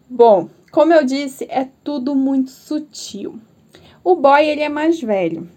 Bom, 0.07 0.49
como 0.71 0.93
eu 0.93 1.03
disse, 1.03 1.47
é 1.49 1.67
tudo 1.83 2.13
muito 2.15 2.51
sutil. 2.51 3.39
O 4.05 4.15
boy, 4.15 4.47
ele 4.47 4.61
é 4.61 4.69
mais 4.69 5.01
velho. 5.01 5.49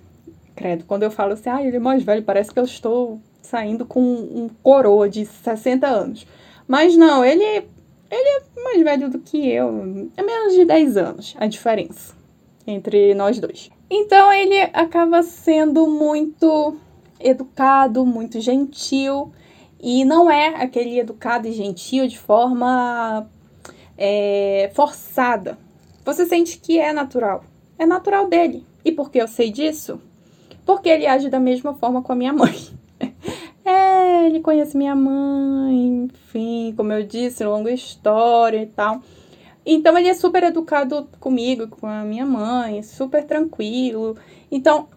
Credo, 0.56 0.87
quando 0.87 1.02
eu 1.02 1.11
falo 1.11 1.34
assim, 1.34 1.50
ah, 1.50 1.62
ele 1.62 1.76
é 1.76 1.78
mais 1.78 2.02
velho, 2.02 2.22
parece 2.22 2.50
que 2.50 2.58
eu 2.58 2.64
estou 2.64 3.20
saindo 3.42 3.84
com 3.84 4.00
um 4.00 4.48
coroa 4.62 5.06
de 5.06 5.26
60 5.26 5.87
anos. 5.87 6.26
Mas 6.66 6.96
não, 6.96 7.22
ele, 7.22 7.44
ele 7.44 7.68
é 8.11 8.42
mais 8.64 8.82
velho 8.82 9.11
do 9.11 9.18
que 9.18 9.50
eu. 9.50 10.11
É 10.16 10.22
menos 10.22 10.54
de 10.54 10.64
10 10.64 10.96
anos 10.96 11.37
a 11.38 11.46
diferença 11.46 12.16
entre 12.66 13.14
nós 13.14 13.38
dois. 13.38 13.68
Então 13.90 14.32
ele 14.32 14.58
acaba 14.72 15.22
sendo 15.22 15.87
muito 15.87 16.74
educado, 17.20 18.06
muito 18.06 18.40
gentil. 18.40 19.30
E 19.78 20.06
não 20.06 20.30
é 20.30 20.62
aquele 20.62 20.98
educado 20.98 21.46
e 21.46 21.52
gentil 21.52 22.08
de 22.08 22.18
forma 22.18 23.28
é, 23.98 24.70
forçada. 24.72 25.58
Você 26.02 26.24
sente 26.24 26.58
que 26.58 26.78
é 26.78 26.94
natural 26.94 27.44
é 27.78 27.86
natural 27.86 28.28
dele. 28.28 28.66
E 28.84 28.92
por 28.92 29.10
que 29.10 29.18
eu 29.18 29.28
sei 29.28 29.50
disso? 29.50 30.00
Porque 30.64 30.88
ele 30.88 31.06
age 31.06 31.30
da 31.30 31.40
mesma 31.40 31.74
forma 31.74 32.02
com 32.02 32.12
a 32.12 32.16
minha 32.16 32.32
mãe. 32.32 32.54
é, 33.64 34.26
ele 34.26 34.40
conhece 34.40 34.76
minha 34.76 34.94
mãe, 34.94 36.04
enfim, 36.04 36.74
como 36.76 36.92
eu 36.92 37.06
disse, 37.06 37.44
longa 37.44 37.70
história 37.70 38.62
e 38.62 38.66
tal. 38.66 39.00
Então 39.64 39.96
ele 39.98 40.08
é 40.08 40.14
super 40.14 40.42
educado 40.44 41.08
comigo, 41.20 41.68
com 41.68 41.86
a 41.86 42.02
minha 42.02 42.24
mãe, 42.24 42.82
super 42.82 43.24
tranquilo. 43.24 44.16
Então 44.50 44.88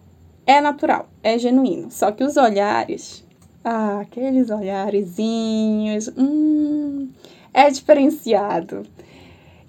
é 0.46 0.60
natural, 0.60 1.08
é 1.22 1.38
genuíno. 1.38 1.90
Só 1.90 2.10
que 2.10 2.24
os 2.24 2.36
olhares, 2.36 3.24
ah, 3.64 4.00
aqueles 4.00 4.50
olharezinhos, 4.50 6.10
hum, 6.16 7.08
é 7.52 7.70
diferenciado. 7.70 8.82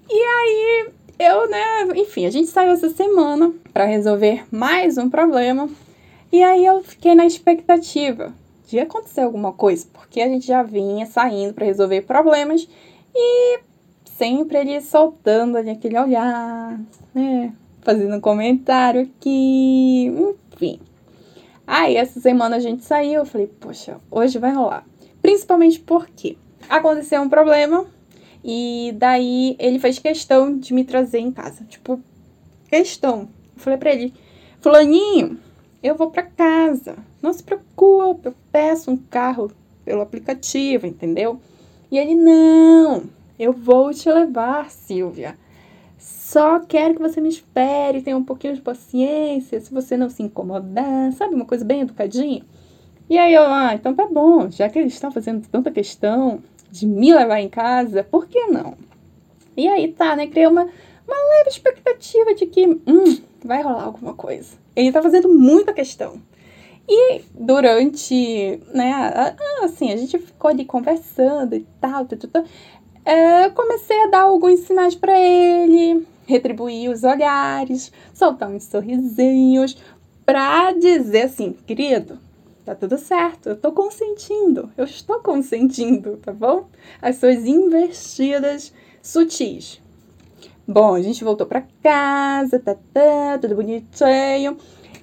E 0.08 0.14
aí 0.14 0.88
eu, 1.18 1.48
né, 1.48 1.84
enfim, 1.96 2.26
a 2.26 2.30
gente 2.30 2.48
saiu 2.48 2.72
essa 2.72 2.90
semana 2.90 3.52
para 3.72 3.84
resolver 3.84 4.44
mais 4.50 4.98
um 4.98 5.08
problema. 5.08 5.68
E 6.32 6.42
aí 6.42 6.64
eu 6.66 6.82
fiquei 6.82 7.14
na 7.14 7.24
expectativa 7.24 8.34
de 8.66 8.80
acontecer 8.80 9.20
alguma 9.20 9.52
coisa, 9.52 9.86
porque 9.92 10.20
a 10.20 10.28
gente 10.28 10.46
já 10.46 10.62
vinha 10.62 11.06
saindo 11.06 11.54
para 11.54 11.66
resolver 11.66 12.02
problemas 12.02 12.68
e 13.14 13.60
sempre 14.04 14.58
ele 14.58 14.80
soltando 14.80 15.56
ali 15.56 15.70
aquele 15.70 15.98
olhar, 15.98 16.80
né, 17.14 17.52
fazendo 17.82 18.16
um 18.16 18.20
comentário 18.20 19.02
aqui, 19.02 20.06
enfim. 20.52 20.80
Aí 21.66 21.96
essa 21.96 22.20
semana 22.20 22.56
a 22.56 22.60
gente 22.60 22.84
saiu, 22.84 23.20
eu 23.20 23.26
falei, 23.26 23.46
poxa, 23.46 23.98
hoje 24.10 24.38
vai 24.38 24.52
rolar. 24.52 24.84
Principalmente 25.22 25.80
porque 25.80 26.36
aconteceu 26.68 27.22
um 27.22 27.28
problema 27.28 27.86
e 28.44 28.92
daí 28.98 29.56
ele 29.58 29.78
fez 29.78 29.98
questão 29.98 30.58
de 30.58 30.74
me 30.74 30.84
trazer 30.84 31.18
em 31.18 31.32
casa. 31.32 31.64
Tipo, 31.64 31.98
questão. 32.68 33.28
Eu 33.56 33.62
falei 33.62 33.78
pra 33.78 33.92
ele, 33.92 34.12
Fulaninho, 34.60 35.38
eu 35.82 35.94
vou 35.94 36.10
pra 36.10 36.22
casa. 36.22 36.96
Não 37.22 37.32
se 37.32 37.42
preocupe, 37.42 38.28
eu 38.28 38.34
peço 38.52 38.90
um 38.90 38.96
carro 38.98 39.50
pelo 39.82 40.02
aplicativo, 40.02 40.86
entendeu? 40.86 41.40
E 41.90 41.96
ele, 41.96 42.14
não, 42.14 43.04
eu 43.38 43.52
vou 43.52 43.92
te 43.94 44.10
levar, 44.10 44.70
Silvia. 44.70 45.38
Só 45.96 46.60
quero 46.60 46.94
que 46.94 47.00
você 47.00 47.20
me 47.20 47.28
espere, 47.30 48.02
tenha 48.02 48.16
um 48.16 48.24
pouquinho 48.24 48.54
de 48.54 48.60
paciência, 48.60 49.60
se 49.60 49.72
você 49.72 49.96
não 49.96 50.10
se 50.10 50.22
incomodar, 50.22 51.12
sabe? 51.12 51.34
Uma 51.34 51.46
coisa 51.46 51.64
bem 51.64 51.80
educadinha. 51.80 52.42
E 53.08 53.16
aí 53.16 53.32
eu, 53.32 53.42
ah, 53.44 53.74
então 53.74 53.94
tá 53.94 54.06
bom, 54.06 54.50
já 54.50 54.68
que 54.68 54.78
eles 54.78 54.92
estão 54.92 55.10
fazendo 55.10 55.46
tanta 55.48 55.70
questão 55.70 56.42
de 56.74 56.88
me 56.88 57.14
levar 57.14 57.40
em 57.40 57.48
casa, 57.48 58.02
por 58.02 58.26
que 58.26 58.46
não? 58.46 58.74
E 59.56 59.68
aí 59.68 59.92
tá, 59.92 60.16
né? 60.16 60.26
Criei 60.26 60.48
uma, 60.48 60.62
uma 60.62 61.28
leve 61.36 61.50
expectativa 61.50 62.34
de 62.34 62.46
que, 62.46 62.66
hum, 62.66 63.22
vai 63.44 63.62
rolar 63.62 63.84
alguma 63.84 64.12
coisa. 64.14 64.56
Ele 64.74 64.90
tá 64.90 65.00
fazendo 65.00 65.28
muita 65.28 65.72
questão. 65.72 66.20
E 66.88 67.22
durante, 67.32 68.60
né, 68.74 68.92
assim, 69.62 69.92
a 69.92 69.96
gente 69.96 70.18
ficou 70.18 70.50
ali 70.50 70.64
conversando 70.64 71.54
e 71.54 71.64
tal, 71.80 72.06
tal, 72.06 72.18
tal, 72.18 72.44
é, 73.04 73.48
comecei 73.50 74.02
a 74.02 74.08
dar 74.08 74.22
alguns 74.22 74.60
sinais 74.60 74.96
para 74.96 75.16
ele, 75.16 76.04
retribuir 76.26 76.90
os 76.90 77.04
olhares, 77.04 77.92
soltar 78.12 78.50
uns 78.50 78.64
sorrisinhos, 78.64 79.76
pra 80.26 80.72
dizer 80.72 81.22
assim, 81.22 81.52
querido, 81.64 82.18
tá 82.64 82.74
tudo 82.74 82.96
certo, 82.96 83.50
eu 83.50 83.56
tô 83.56 83.72
consentindo, 83.72 84.70
eu 84.76 84.84
estou 84.84 85.20
consentindo, 85.20 86.16
tá 86.16 86.32
bom? 86.32 86.66
As 87.00 87.16
suas 87.16 87.44
investidas 87.44 88.72
sutis. 89.02 89.82
Bom, 90.66 90.94
a 90.94 91.02
gente 91.02 91.22
voltou 91.22 91.46
pra 91.46 91.66
casa, 91.82 92.58
tá, 92.58 92.74
tá, 92.74 93.38
tudo 93.38 93.56
bonitinho. 93.56 94.56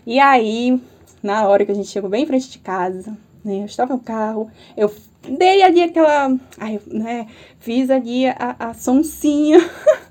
E 0.08 0.19
aí, 0.19 0.82
na 1.21 1.47
hora 1.47 1.63
que 1.63 1.71
a 1.71 1.76
gente 1.76 1.88
chegou 1.88 2.10
bem 2.10 2.24
em 2.24 2.28
frente 2.28 2.50
de 2.50 2.58
casa, 2.58 3.15
né, 3.45 3.62
eu 3.62 3.65
estava 3.65 3.93
no 3.93 4.00
carro, 4.00 4.50
eu 4.76 4.91
dei 5.38 5.62
ali 5.62 5.84
aquela, 5.84 6.36
ai, 6.58 6.80
né, 6.88 7.28
fiz 7.60 7.91
ali 7.91 8.26
a, 8.26 8.56
a 8.58 8.74
sonsinha, 8.74 9.60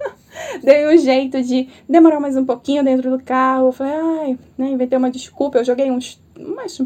dei 0.63 0.87
um 0.87 0.97
jeito 0.97 1.43
de 1.43 1.69
demorar 1.89 2.21
mais 2.21 2.37
um 2.37 2.45
pouquinho 2.45 2.85
dentro 2.85 3.11
do 3.11 3.21
carro, 3.21 3.67
eu 3.69 3.73
falei, 3.73 3.95
ai, 3.95 4.39
né, 4.57 4.71
inventei 4.71 4.97
uma 4.97 5.11
desculpa, 5.11 5.59
eu 5.59 5.65
joguei 5.65 5.91
uns, 5.91 6.23
umas 6.39 6.81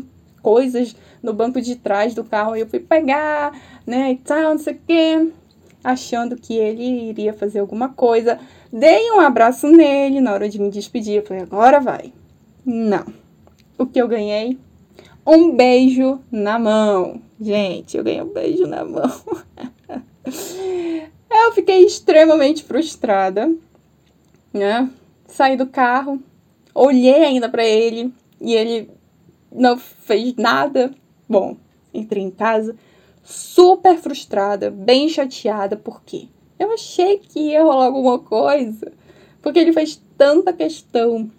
coisas 0.45 0.95
no 1.23 1.33
banco 1.33 1.61
de 1.61 1.75
trás 1.75 2.15
do 2.15 2.23
carro, 2.23 2.55
e 2.55 2.61
eu 2.61 2.69
fui 2.69 2.79
pegar, 2.79 3.59
né, 3.87 4.13
e 4.13 4.17
tal, 4.17 4.51
não 4.51 4.59
sei 4.59 4.75
o 4.75 4.79
quê 4.87 5.33
achando 5.85 6.37
que 6.37 6.55
ele 6.55 7.11
iria 7.11 7.35
fazer 7.35 7.59
alguma 7.59 7.91
coisa. 7.91 8.41
Dei 8.73 9.11
um 9.11 9.21
abraço 9.21 9.69
nele 9.69 10.19
na 10.19 10.33
hora 10.33 10.49
de 10.49 10.59
me 10.59 10.71
despedir. 10.71 11.17
Eu 11.17 11.27
falei, 11.27 11.43
agora 11.43 11.79
vai. 11.79 12.11
Não. 12.65 13.05
O 13.77 13.85
que 13.85 14.01
eu 14.01 14.09
ganhei? 14.09 14.59
Um 15.27 15.55
beijo 15.55 16.21
na 16.33 16.59
mão. 16.59 17.21
Gente, 17.39 17.99
eu 17.99 18.03
ganhei 18.03 18.23
um 18.23 18.33
beijo 18.33 18.67
na 18.67 18.83
mão. 18.85 19.13
eu 21.31 21.53
fiquei 21.53 21.85
extremamente 21.85 22.65
frustrada, 22.65 23.55
né? 24.53 24.89
Saí 25.27 25.57
do 25.57 25.67
carro, 25.67 26.23
olhei 26.75 27.25
ainda 27.25 27.49
para 27.49 27.65
ele 27.65 28.13
e 28.41 28.55
ele 28.55 28.91
não 29.55 29.79
fez 29.79 30.35
nada. 30.35 30.93
Bom, 31.29 31.57
entrei 31.93 32.23
em 32.23 32.31
casa, 32.31 32.77
super 33.23 33.97
frustrada, 33.97 34.71
bem 34.71 35.09
chateada, 35.09 35.77
porque 35.77 36.29
eu 36.59 36.73
achei 36.73 37.19
que 37.19 37.39
ia 37.39 37.63
rolar 37.63 37.87
alguma 37.87 38.19
coisa, 38.19 38.93
porque 39.41 39.59
ele 39.59 39.73
fez 39.73 40.01
tanta 40.19 40.53
questão, 40.53 41.31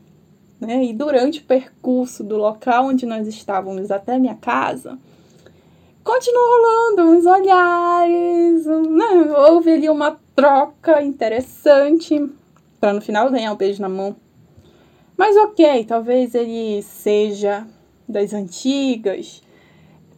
né? 0.59 0.83
E 0.85 0.93
durante 0.93 1.39
o 1.39 1.43
percurso 1.43 2.23
do 2.23 2.37
local 2.37 2.85
onde 2.85 3.05
nós 3.05 3.27
estávamos 3.27 3.91
até 3.91 4.17
minha 4.17 4.35
casa, 4.35 4.97
continuou 6.03 6.45
rolando 6.45 7.11
uns 7.11 7.25
olhares, 7.25 8.65
né? 8.65 9.33
houve 9.49 9.73
ali 9.73 9.89
uma 9.89 10.19
troca 10.35 11.01
interessante 11.01 12.29
para 12.79 12.93
no 12.93 13.01
final 13.01 13.29
ganhar 13.31 13.51
um 13.51 13.57
beijo 13.57 13.81
na 13.81 13.89
mão. 13.89 14.15
Mas 15.17 15.35
ok, 15.37 15.85
talvez 15.85 16.35
ele 16.35 16.81
seja 16.83 17.65
das 18.07 18.33
antigas, 18.33 19.41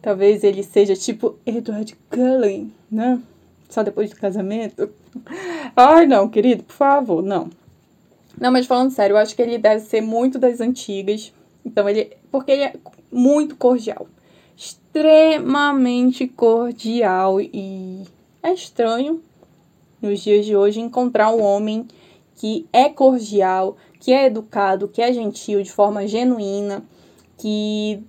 Talvez 0.00 0.44
ele 0.44 0.62
seja 0.62 0.94
tipo 0.94 1.36
Edward 1.44 1.96
Cullen, 2.08 2.72
né? 2.90 3.20
Só 3.68 3.82
depois 3.82 4.10
do 4.10 4.16
casamento. 4.16 4.90
Ai, 5.74 6.06
não, 6.06 6.28
querido, 6.28 6.62
por 6.62 6.74
favor, 6.74 7.22
não. 7.22 7.50
Não, 8.40 8.52
mas 8.52 8.66
falando 8.66 8.92
sério, 8.92 9.14
eu 9.14 9.18
acho 9.18 9.34
que 9.34 9.42
ele 9.42 9.58
deve 9.58 9.80
ser 9.80 10.00
muito 10.00 10.38
das 10.38 10.60
antigas. 10.60 11.32
Então 11.64 11.88
ele. 11.88 12.16
Porque 12.30 12.52
ele 12.52 12.62
é 12.62 12.74
muito 13.10 13.56
cordial. 13.56 14.06
Extremamente 14.56 16.28
cordial. 16.28 17.40
E 17.40 18.04
é 18.42 18.52
estranho 18.52 19.20
nos 20.00 20.20
dias 20.20 20.46
de 20.46 20.54
hoje 20.54 20.80
encontrar 20.80 21.30
um 21.34 21.42
homem 21.42 21.86
que 22.36 22.66
é 22.72 22.88
cordial, 22.88 23.76
que 23.98 24.12
é 24.12 24.26
educado, 24.26 24.86
que 24.86 25.02
é 25.02 25.12
gentil 25.12 25.60
de 25.60 25.72
forma 25.72 26.06
genuína, 26.06 26.84
que 27.38 28.02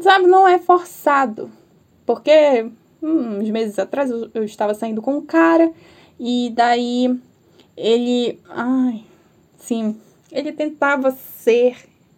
sabe, 0.00 0.26
não 0.26 0.48
é 0.48 0.58
forçado. 0.58 1.50
Porque 2.06 2.70
hum, 3.02 3.38
uns 3.38 3.50
meses 3.50 3.78
atrás 3.78 4.10
eu, 4.10 4.30
eu 4.32 4.44
estava 4.44 4.74
saindo 4.74 5.02
com 5.02 5.16
um 5.16 5.26
cara 5.26 5.72
e 6.18 6.50
daí 6.54 7.18
ele. 7.76 8.38
Ai, 8.48 9.04
sim, 9.58 9.96
ele 10.32 10.52
tentava 10.52 11.10
ser 11.10 11.76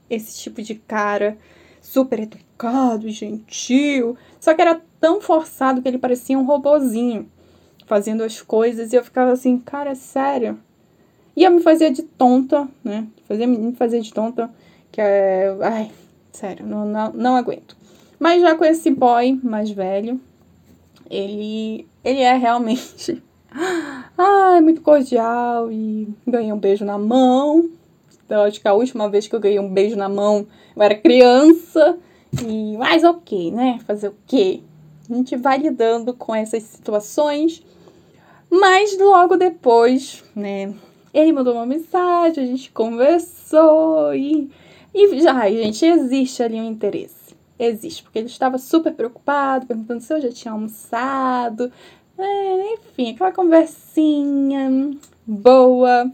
esse 0.09 0.39
tipo 0.39 0.63
de 0.63 0.75
cara 0.75 1.39
super 1.81 2.21
educado 2.21 3.09
e 3.09 3.11
gentil. 3.11 4.17
Só 4.41 4.55
que 4.55 4.63
era 4.63 4.81
tão 5.01 5.21
forçado 5.21 5.83
que 5.83 5.89
ele 5.89 5.99
parecia 5.99 6.39
um 6.39 6.45
robozinho 6.45 7.29
fazendo 7.87 8.23
as 8.23 8.41
coisas 8.41 8.93
e 8.93 8.97
eu 8.97 9.05
ficava 9.05 9.33
assim, 9.33 9.59
cara, 9.59 9.91
é 9.91 9.95
sério. 9.95 10.59
E 11.35 11.45
eu 11.45 11.51
me 11.51 11.63
fazia 11.63 11.91
de 11.91 12.03
tonta, 12.03 12.69
né? 12.85 13.07
Fazia 13.27 13.47
me 13.47 13.73
fazer 13.75 14.01
de 14.01 14.13
tonta, 14.13 14.51
que 14.91 15.01
é. 15.01 15.57
Ai, 15.63 15.91
Sério, 16.33 16.67
não, 16.67 16.87
não, 16.87 17.13
não 17.13 17.37
aguento. 17.37 17.77
Mas 18.19 18.41
já 18.41 18.55
com 18.55 18.65
esse 18.65 18.91
boy 18.91 19.39
mais 19.43 19.71
velho, 19.71 20.21
ele, 21.11 21.87
ele 22.03 22.21
é 22.21 22.35
realmente 22.37 23.23
ah, 24.17 24.59
muito 24.63 24.81
cordial 24.81 25.71
e 25.71 26.09
ganhei 26.27 26.53
um 26.53 26.59
beijo 26.59 26.85
na 26.85 26.97
mão. 26.97 27.69
Então, 28.25 28.45
acho 28.45 28.61
que 28.61 28.69
a 28.69 28.73
última 28.73 29.11
vez 29.11 29.27
que 29.27 29.35
eu 29.35 29.41
ganhei 29.41 29.61
um 29.61 29.69
beijo 29.69 29.95
na 29.95 30.09
mão, 30.09 30.47
eu 30.75 30.83
era 30.83 30.95
criança. 30.95 31.99
E, 32.47 32.77
mas 32.79 33.05
ok, 33.05 33.51
né? 33.51 33.79
Fazer 33.87 34.09
o 34.09 34.15
quê? 34.27 34.63
A 35.11 35.15
gente 35.15 35.37
vai 35.37 35.59
lidando 35.59 36.15
com 36.15 36.35
essas 36.35 36.63
situações. 36.63 37.63
Mas 38.51 38.97
logo 38.99 39.37
depois, 39.37 40.25
né? 40.35 40.75
Ele 41.13 41.33
mandou 41.33 41.55
uma 41.55 41.67
mensagem, 41.67 42.43
a 42.43 42.47
gente 42.47 42.71
conversou 42.71 44.15
e 44.15 44.51
e 44.95 45.21
já, 45.21 45.49
gente, 45.49 45.85
existe 45.85 46.43
ali 46.43 46.61
um 46.61 46.69
interesse. 46.69 47.35
Existe, 47.59 48.03
porque 48.03 48.19
ele 48.19 48.27
estava 48.27 48.59
super 48.59 48.93
preocupado, 48.93 49.67
perguntando 49.67 50.01
se 50.01 50.13
eu 50.13 50.21
já 50.21 50.31
tinha 50.31 50.53
almoçado. 50.53 51.73
É, 52.19 52.75
enfim, 52.75 53.13
aquela 53.13 53.33
conversinha 53.33 54.91
boa. 55.27 56.11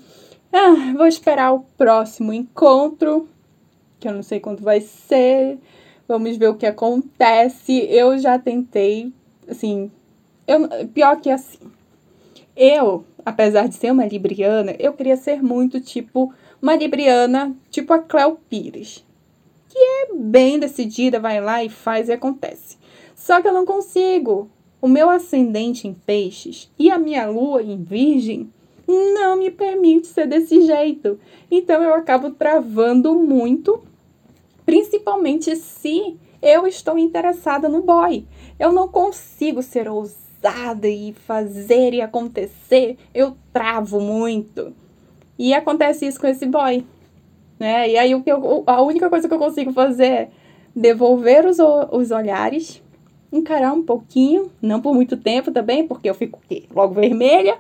Ah, 0.53 0.95
vou 0.97 1.07
esperar 1.07 1.53
o 1.53 1.61
próximo 1.77 2.33
encontro, 2.33 3.29
que 3.99 4.09
eu 4.09 4.13
não 4.13 4.23
sei 4.23 4.41
quando 4.41 4.63
vai 4.63 4.81
ser. 4.81 5.59
Vamos 6.07 6.37
ver 6.37 6.49
o 6.49 6.57
que 6.57 6.67
acontece. 6.67 7.87
Eu 7.91 8.19
já 8.19 8.39
tentei, 8.39 9.13
assim, 9.49 9.91
eu, 10.47 10.69
pior 10.89 11.21
que 11.21 11.31
assim. 11.31 11.59
Eu, 12.57 13.05
apesar 13.25 13.69
de 13.69 13.75
ser 13.75 13.93
uma 13.93 14.07
libriana, 14.07 14.75
eu 14.79 14.93
queria 14.95 15.17
ser 15.17 15.43
muito 15.43 15.81
tipo 15.81 16.33
uma 16.61 16.77
libriana 16.77 17.55
tipo 17.71 17.93
a 17.93 17.99
Cleo 17.99 18.39
Pires, 18.49 19.05
que 19.69 19.79
é 19.79 20.15
bem 20.15 20.59
decidida, 20.59 21.21
vai 21.21 21.41
lá 21.41 21.63
e 21.63 21.69
faz 21.69 22.09
e 22.09 22.13
acontece. 22.13 22.77
Só 23.15 23.41
que 23.41 23.49
eu 23.49 23.53
não 23.53 23.67
consigo. 23.67 24.51
O 24.81 24.87
meu 24.87 25.11
ascendente 25.11 25.89
em 25.89 25.93
peixes 25.95 26.71
e 26.79 26.89
a 26.89 26.99
minha 26.99 27.29
lua 27.29 27.63
em 27.63 27.83
virgem 27.83 28.49
não 28.87 29.37
me 29.37 29.51
permite 29.51 30.07
ser 30.07 30.27
desse 30.27 30.63
jeito. 30.63 31.19
Então 31.51 31.83
eu 31.83 31.93
acabo 31.95 32.31
travando 32.31 33.15
muito, 33.15 33.83
principalmente 34.65 35.55
se 35.57 36.17
eu 36.41 36.67
estou 36.67 36.97
interessada 36.97 37.69
no 37.69 37.83
boy. 37.83 38.25
Eu 38.59 38.73
não 38.73 38.89
consigo 38.89 39.63
ser 39.63 39.89
ousada 39.89 40.89
e 40.89 41.13
fazer 41.13 41.93
e 41.93 42.01
acontecer. 42.01 42.97
Eu 43.13 43.37
travo 43.53 44.01
muito. 44.01 44.73
E 45.39 45.55
acontece 45.55 46.07
isso 46.07 46.21
com 46.21 46.27
esse 46.27 46.47
boy. 46.47 46.85
Né? 47.59 47.91
E 47.91 47.99
aí 47.99 48.15
o 48.15 48.23
que 48.23 48.31
eu, 48.31 48.65
a 48.67 48.83
única 48.83 49.09
coisa 49.09 49.29
que 49.29 49.35
eu 49.35 49.39
consigo 49.39 49.73
fazer 49.73 50.07
é 50.07 50.29
devolver 50.75 51.47
os, 51.47 51.59
os 51.91 52.11
olhares, 52.11 52.83
encarar 53.33 53.73
um 53.73 53.83
pouquinho, 53.83 54.51
não 54.61 54.81
por 54.81 54.95
muito 54.95 55.17
tempo 55.17 55.51
também, 55.51 55.87
porque 55.87 56.09
eu 56.09 56.15
fico 56.15 56.41
logo 56.75 56.95
vermelha, 56.95 57.59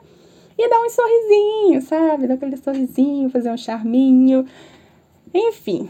e 0.57 0.69
dar 0.69 0.81
um 0.81 0.91
sorrisinho, 0.91 1.83
sabe? 1.83 2.27
Dar 2.27 2.35
aquele 2.35 2.57
sorrisinho, 2.57 3.31
fazer 3.31 3.51
um 3.51 3.57
charminho. 3.57 4.45
Enfim. 5.33 5.89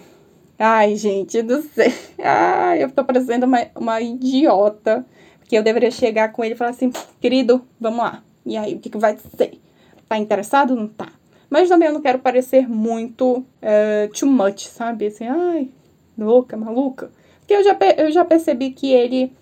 Ai, 0.58 0.94
gente 0.96 1.40
do 1.40 1.62
céu. 1.62 1.90
Ai, 2.22 2.82
eu 2.82 2.90
tô 2.90 3.02
parecendo 3.02 3.46
uma, 3.46 3.66
uma 3.74 4.00
idiota. 4.00 5.06
Porque 5.38 5.56
eu 5.56 5.62
deveria 5.62 5.90
chegar 5.90 6.32
com 6.32 6.44
ele 6.44 6.52
e 6.52 6.56
falar 6.56 6.70
assim, 6.70 6.92
querido, 7.18 7.64
vamos 7.80 8.00
lá. 8.00 8.22
E 8.44 8.58
aí, 8.58 8.74
o 8.74 8.78
que, 8.78 8.90
que 8.90 8.98
vai 8.98 9.16
ser? 9.36 9.58
Tá 10.06 10.18
interessado? 10.18 10.76
Não 10.76 10.86
tá. 10.86 11.08
Mas 11.50 11.68
também 11.68 11.88
eu 11.88 11.94
não 11.94 12.02
quero 12.02 12.18
parecer 12.18 12.68
muito 12.68 13.38
uh, 13.38 14.12
too 14.18 14.28
much, 14.28 14.66
sabe? 14.66 15.06
Assim, 15.06 15.26
ai, 15.26 15.70
louca, 16.16 16.56
maluca. 16.56 17.10
Porque 17.38 17.54
eu 17.54 17.64
já, 17.64 17.76
eu 17.96 18.10
já 18.10 18.24
percebi 18.24 18.70
que 18.70 18.92
ele, 18.92 19.32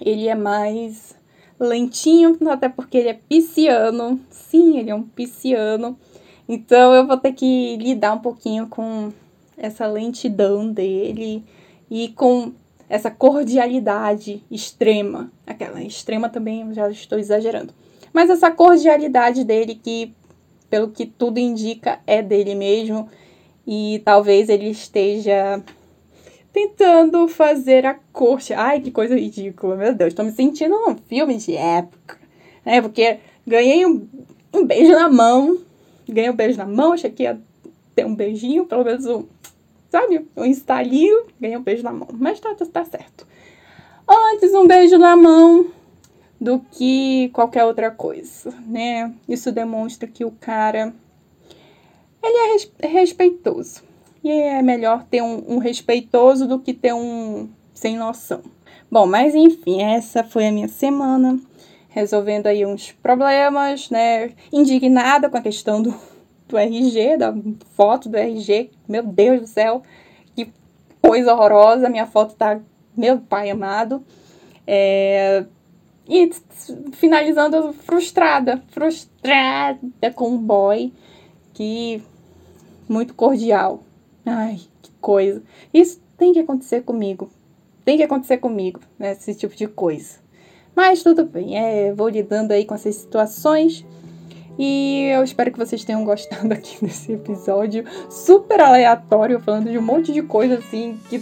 ele 0.00 0.28
é 0.28 0.34
mais 0.34 1.16
lentinho, 1.58 2.38
até 2.48 2.68
porque 2.68 2.98
ele 2.98 3.08
é 3.08 3.18
pisciano. 3.28 4.20
Sim, 4.30 4.78
ele 4.78 4.90
é 4.90 4.94
um 4.94 5.02
pisciano. 5.02 5.98
Então 6.48 6.94
eu 6.94 7.06
vou 7.06 7.16
ter 7.16 7.32
que 7.32 7.76
lidar 7.78 8.14
um 8.14 8.18
pouquinho 8.18 8.66
com 8.66 9.12
essa 9.56 9.86
lentidão 9.86 10.70
dele 10.70 11.44
e 11.90 12.08
com 12.08 12.52
essa 12.88 13.10
cordialidade 13.10 14.42
extrema. 14.50 15.32
Aquela 15.46 15.82
extrema 15.82 16.28
também 16.28 16.72
já 16.74 16.90
estou 16.90 17.18
exagerando. 17.18 17.72
Mas 18.12 18.28
essa 18.28 18.50
cordialidade 18.50 19.44
dele 19.44 19.80
que, 19.82 20.12
pelo 20.72 20.88
que 20.88 21.04
tudo 21.04 21.36
indica, 21.36 22.00
é 22.06 22.22
dele 22.22 22.54
mesmo. 22.54 23.06
E 23.66 24.00
talvez 24.06 24.48
ele 24.48 24.70
esteja 24.70 25.62
tentando 26.50 27.28
fazer 27.28 27.84
a 27.84 27.92
corte. 28.10 28.54
Ai, 28.54 28.80
que 28.80 28.90
coisa 28.90 29.14
ridícula, 29.14 29.76
meu 29.76 29.94
Deus. 29.94 30.08
Estou 30.08 30.24
me 30.24 30.32
sentindo 30.32 30.74
num 30.74 30.96
filme 30.96 31.36
de 31.36 31.54
época. 31.54 32.18
Né? 32.64 32.80
Porque 32.80 33.18
ganhei 33.46 33.84
um, 33.84 34.08
um 34.50 34.64
beijo 34.64 34.92
na 34.92 35.10
mão. 35.10 35.58
Ganhei 36.08 36.30
um 36.30 36.36
beijo 36.36 36.56
na 36.56 36.64
mão, 36.64 36.94
achei 36.94 37.10
que 37.10 37.24
ia 37.24 37.38
ter 37.94 38.06
um 38.06 38.14
beijinho, 38.14 38.64
pelo 38.64 38.82
menos 38.82 39.04
um, 39.04 39.26
sabe, 39.90 40.26
um 40.34 40.46
estalinho. 40.46 41.26
Ganhei 41.38 41.58
um 41.58 41.62
beijo 41.62 41.82
na 41.82 41.92
mão. 41.92 42.08
Mas 42.14 42.40
tá, 42.40 42.54
tá, 42.54 42.64
tá 42.64 42.84
certo. 42.86 43.26
Antes 44.08 44.54
um 44.54 44.66
beijo 44.66 44.96
na 44.96 45.14
mão 45.16 45.66
do 46.42 46.58
que 46.72 47.30
qualquer 47.32 47.64
outra 47.64 47.88
coisa, 47.88 48.52
né? 48.66 49.14
Isso 49.28 49.52
demonstra 49.52 50.08
que 50.08 50.24
o 50.24 50.32
cara 50.32 50.92
ele 52.20 52.36
é 52.36 52.52
res 52.52 52.72
respeitoso. 52.80 53.84
E 54.24 54.28
é 54.28 54.60
melhor 54.60 55.04
ter 55.04 55.22
um, 55.22 55.54
um 55.54 55.58
respeitoso 55.58 56.48
do 56.48 56.58
que 56.58 56.74
ter 56.74 56.92
um 56.92 57.48
sem 57.72 57.96
noção. 57.96 58.42
Bom, 58.90 59.06
mas 59.06 59.36
enfim, 59.36 59.82
essa 59.82 60.24
foi 60.24 60.48
a 60.48 60.52
minha 60.52 60.66
semana, 60.66 61.38
resolvendo 61.88 62.48
aí 62.48 62.66
uns 62.66 62.90
problemas, 62.90 63.88
né? 63.88 64.30
Indignada 64.52 65.30
com 65.30 65.36
a 65.36 65.42
questão 65.42 65.80
do, 65.80 65.94
do 66.48 66.58
RG, 66.58 67.18
da 67.18 67.32
foto 67.76 68.08
do 68.08 68.16
RG. 68.16 68.70
Meu 68.88 69.04
Deus 69.04 69.42
do 69.42 69.46
céu, 69.46 69.82
que 70.34 70.48
coisa 71.00 71.34
horrorosa. 71.34 71.88
Minha 71.88 72.06
foto 72.06 72.34
tá, 72.34 72.60
meu 72.96 73.18
pai 73.20 73.48
amado. 73.48 74.04
É, 74.66 75.44
e 76.12 76.30
finalizando 76.92 77.72
frustrada, 77.72 78.62
frustrada 78.68 79.80
com 80.14 80.34
o 80.34 80.38
boy, 80.38 80.92
que 81.54 82.02
muito 82.86 83.14
cordial. 83.14 83.82
Ai, 84.26 84.60
que 84.82 84.90
coisa. 85.00 85.42
Isso 85.72 86.02
tem 86.18 86.34
que 86.34 86.40
acontecer 86.40 86.82
comigo. 86.82 87.30
Tem 87.82 87.96
que 87.96 88.02
acontecer 88.02 88.36
comigo, 88.36 88.78
né, 88.98 89.12
esse 89.12 89.34
tipo 89.34 89.56
de 89.56 89.66
coisa. 89.66 90.18
Mas 90.76 91.02
tudo 91.02 91.24
bem, 91.24 91.58
é, 91.58 91.94
vou 91.94 92.10
lidando 92.10 92.52
aí 92.52 92.66
com 92.66 92.74
essas 92.74 92.94
situações. 92.94 93.84
E 94.58 95.08
eu 95.14 95.24
espero 95.24 95.50
que 95.50 95.58
vocês 95.58 95.82
tenham 95.82 96.04
gostado 96.04 96.52
aqui 96.52 96.76
desse 96.84 97.12
episódio 97.12 97.84
super 98.10 98.60
aleatório, 98.60 99.40
falando 99.40 99.70
de 99.70 99.78
um 99.78 99.82
monte 99.82 100.12
de 100.12 100.20
coisa 100.20 100.58
assim, 100.58 101.00
que 101.08 101.18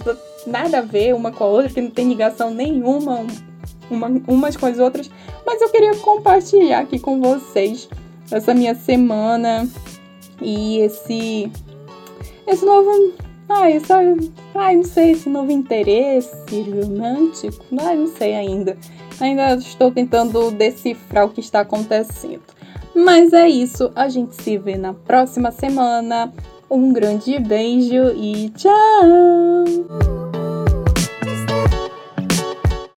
nada 0.48 0.78
a 0.78 0.82
ver 0.82 1.14
uma 1.14 1.30
com 1.30 1.44
a 1.44 1.46
outra, 1.46 1.72
que 1.72 1.80
não 1.80 1.90
tem 1.92 2.08
ligação 2.08 2.50
nenhuma 2.50 3.24
uma, 3.90 4.08
umas 4.26 4.56
com 4.56 4.66
as 4.66 4.78
outras, 4.78 5.10
mas 5.46 5.60
eu 5.60 5.68
queria 5.68 5.94
compartilhar 5.96 6.80
aqui 6.80 6.98
com 6.98 7.20
vocês 7.20 7.88
essa 8.30 8.54
minha 8.54 8.74
semana 8.74 9.68
e 10.40 10.78
esse 10.78 11.50
esse 12.46 12.64
novo 12.64 13.12
ai, 13.50 13.74
essa, 13.74 13.98
ai, 14.54 14.76
não 14.76 14.84
sei, 14.84 15.12
esse 15.12 15.28
novo 15.28 15.50
interesse 15.50 16.30
romântico, 16.62 17.64
ai, 17.78 17.96
não 17.96 18.06
sei 18.06 18.34
ainda. 18.34 18.76
Ainda 19.20 19.54
estou 19.54 19.90
tentando 19.90 20.50
decifrar 20.50 21.26
o 21.26 21.30
que 21.30 21.40
está 21.40 21.60
acontecendo. 21.60 22.42
Mas 22.94 23.32
é 23.32 23.48
isso, 23.48 23.90
a 23.94 24.08
gente 24.08 24.34
se 24.40 24.56
vê 24.56 24.76
na 24.76 24.94
próxima 24.94 25.50
semana. 25.50 26.32
Um 26.70 26.92
grande 26.92 27.38
beijo 27.38 28.12
e 28.16 28.50
tchau! 28.50 30.29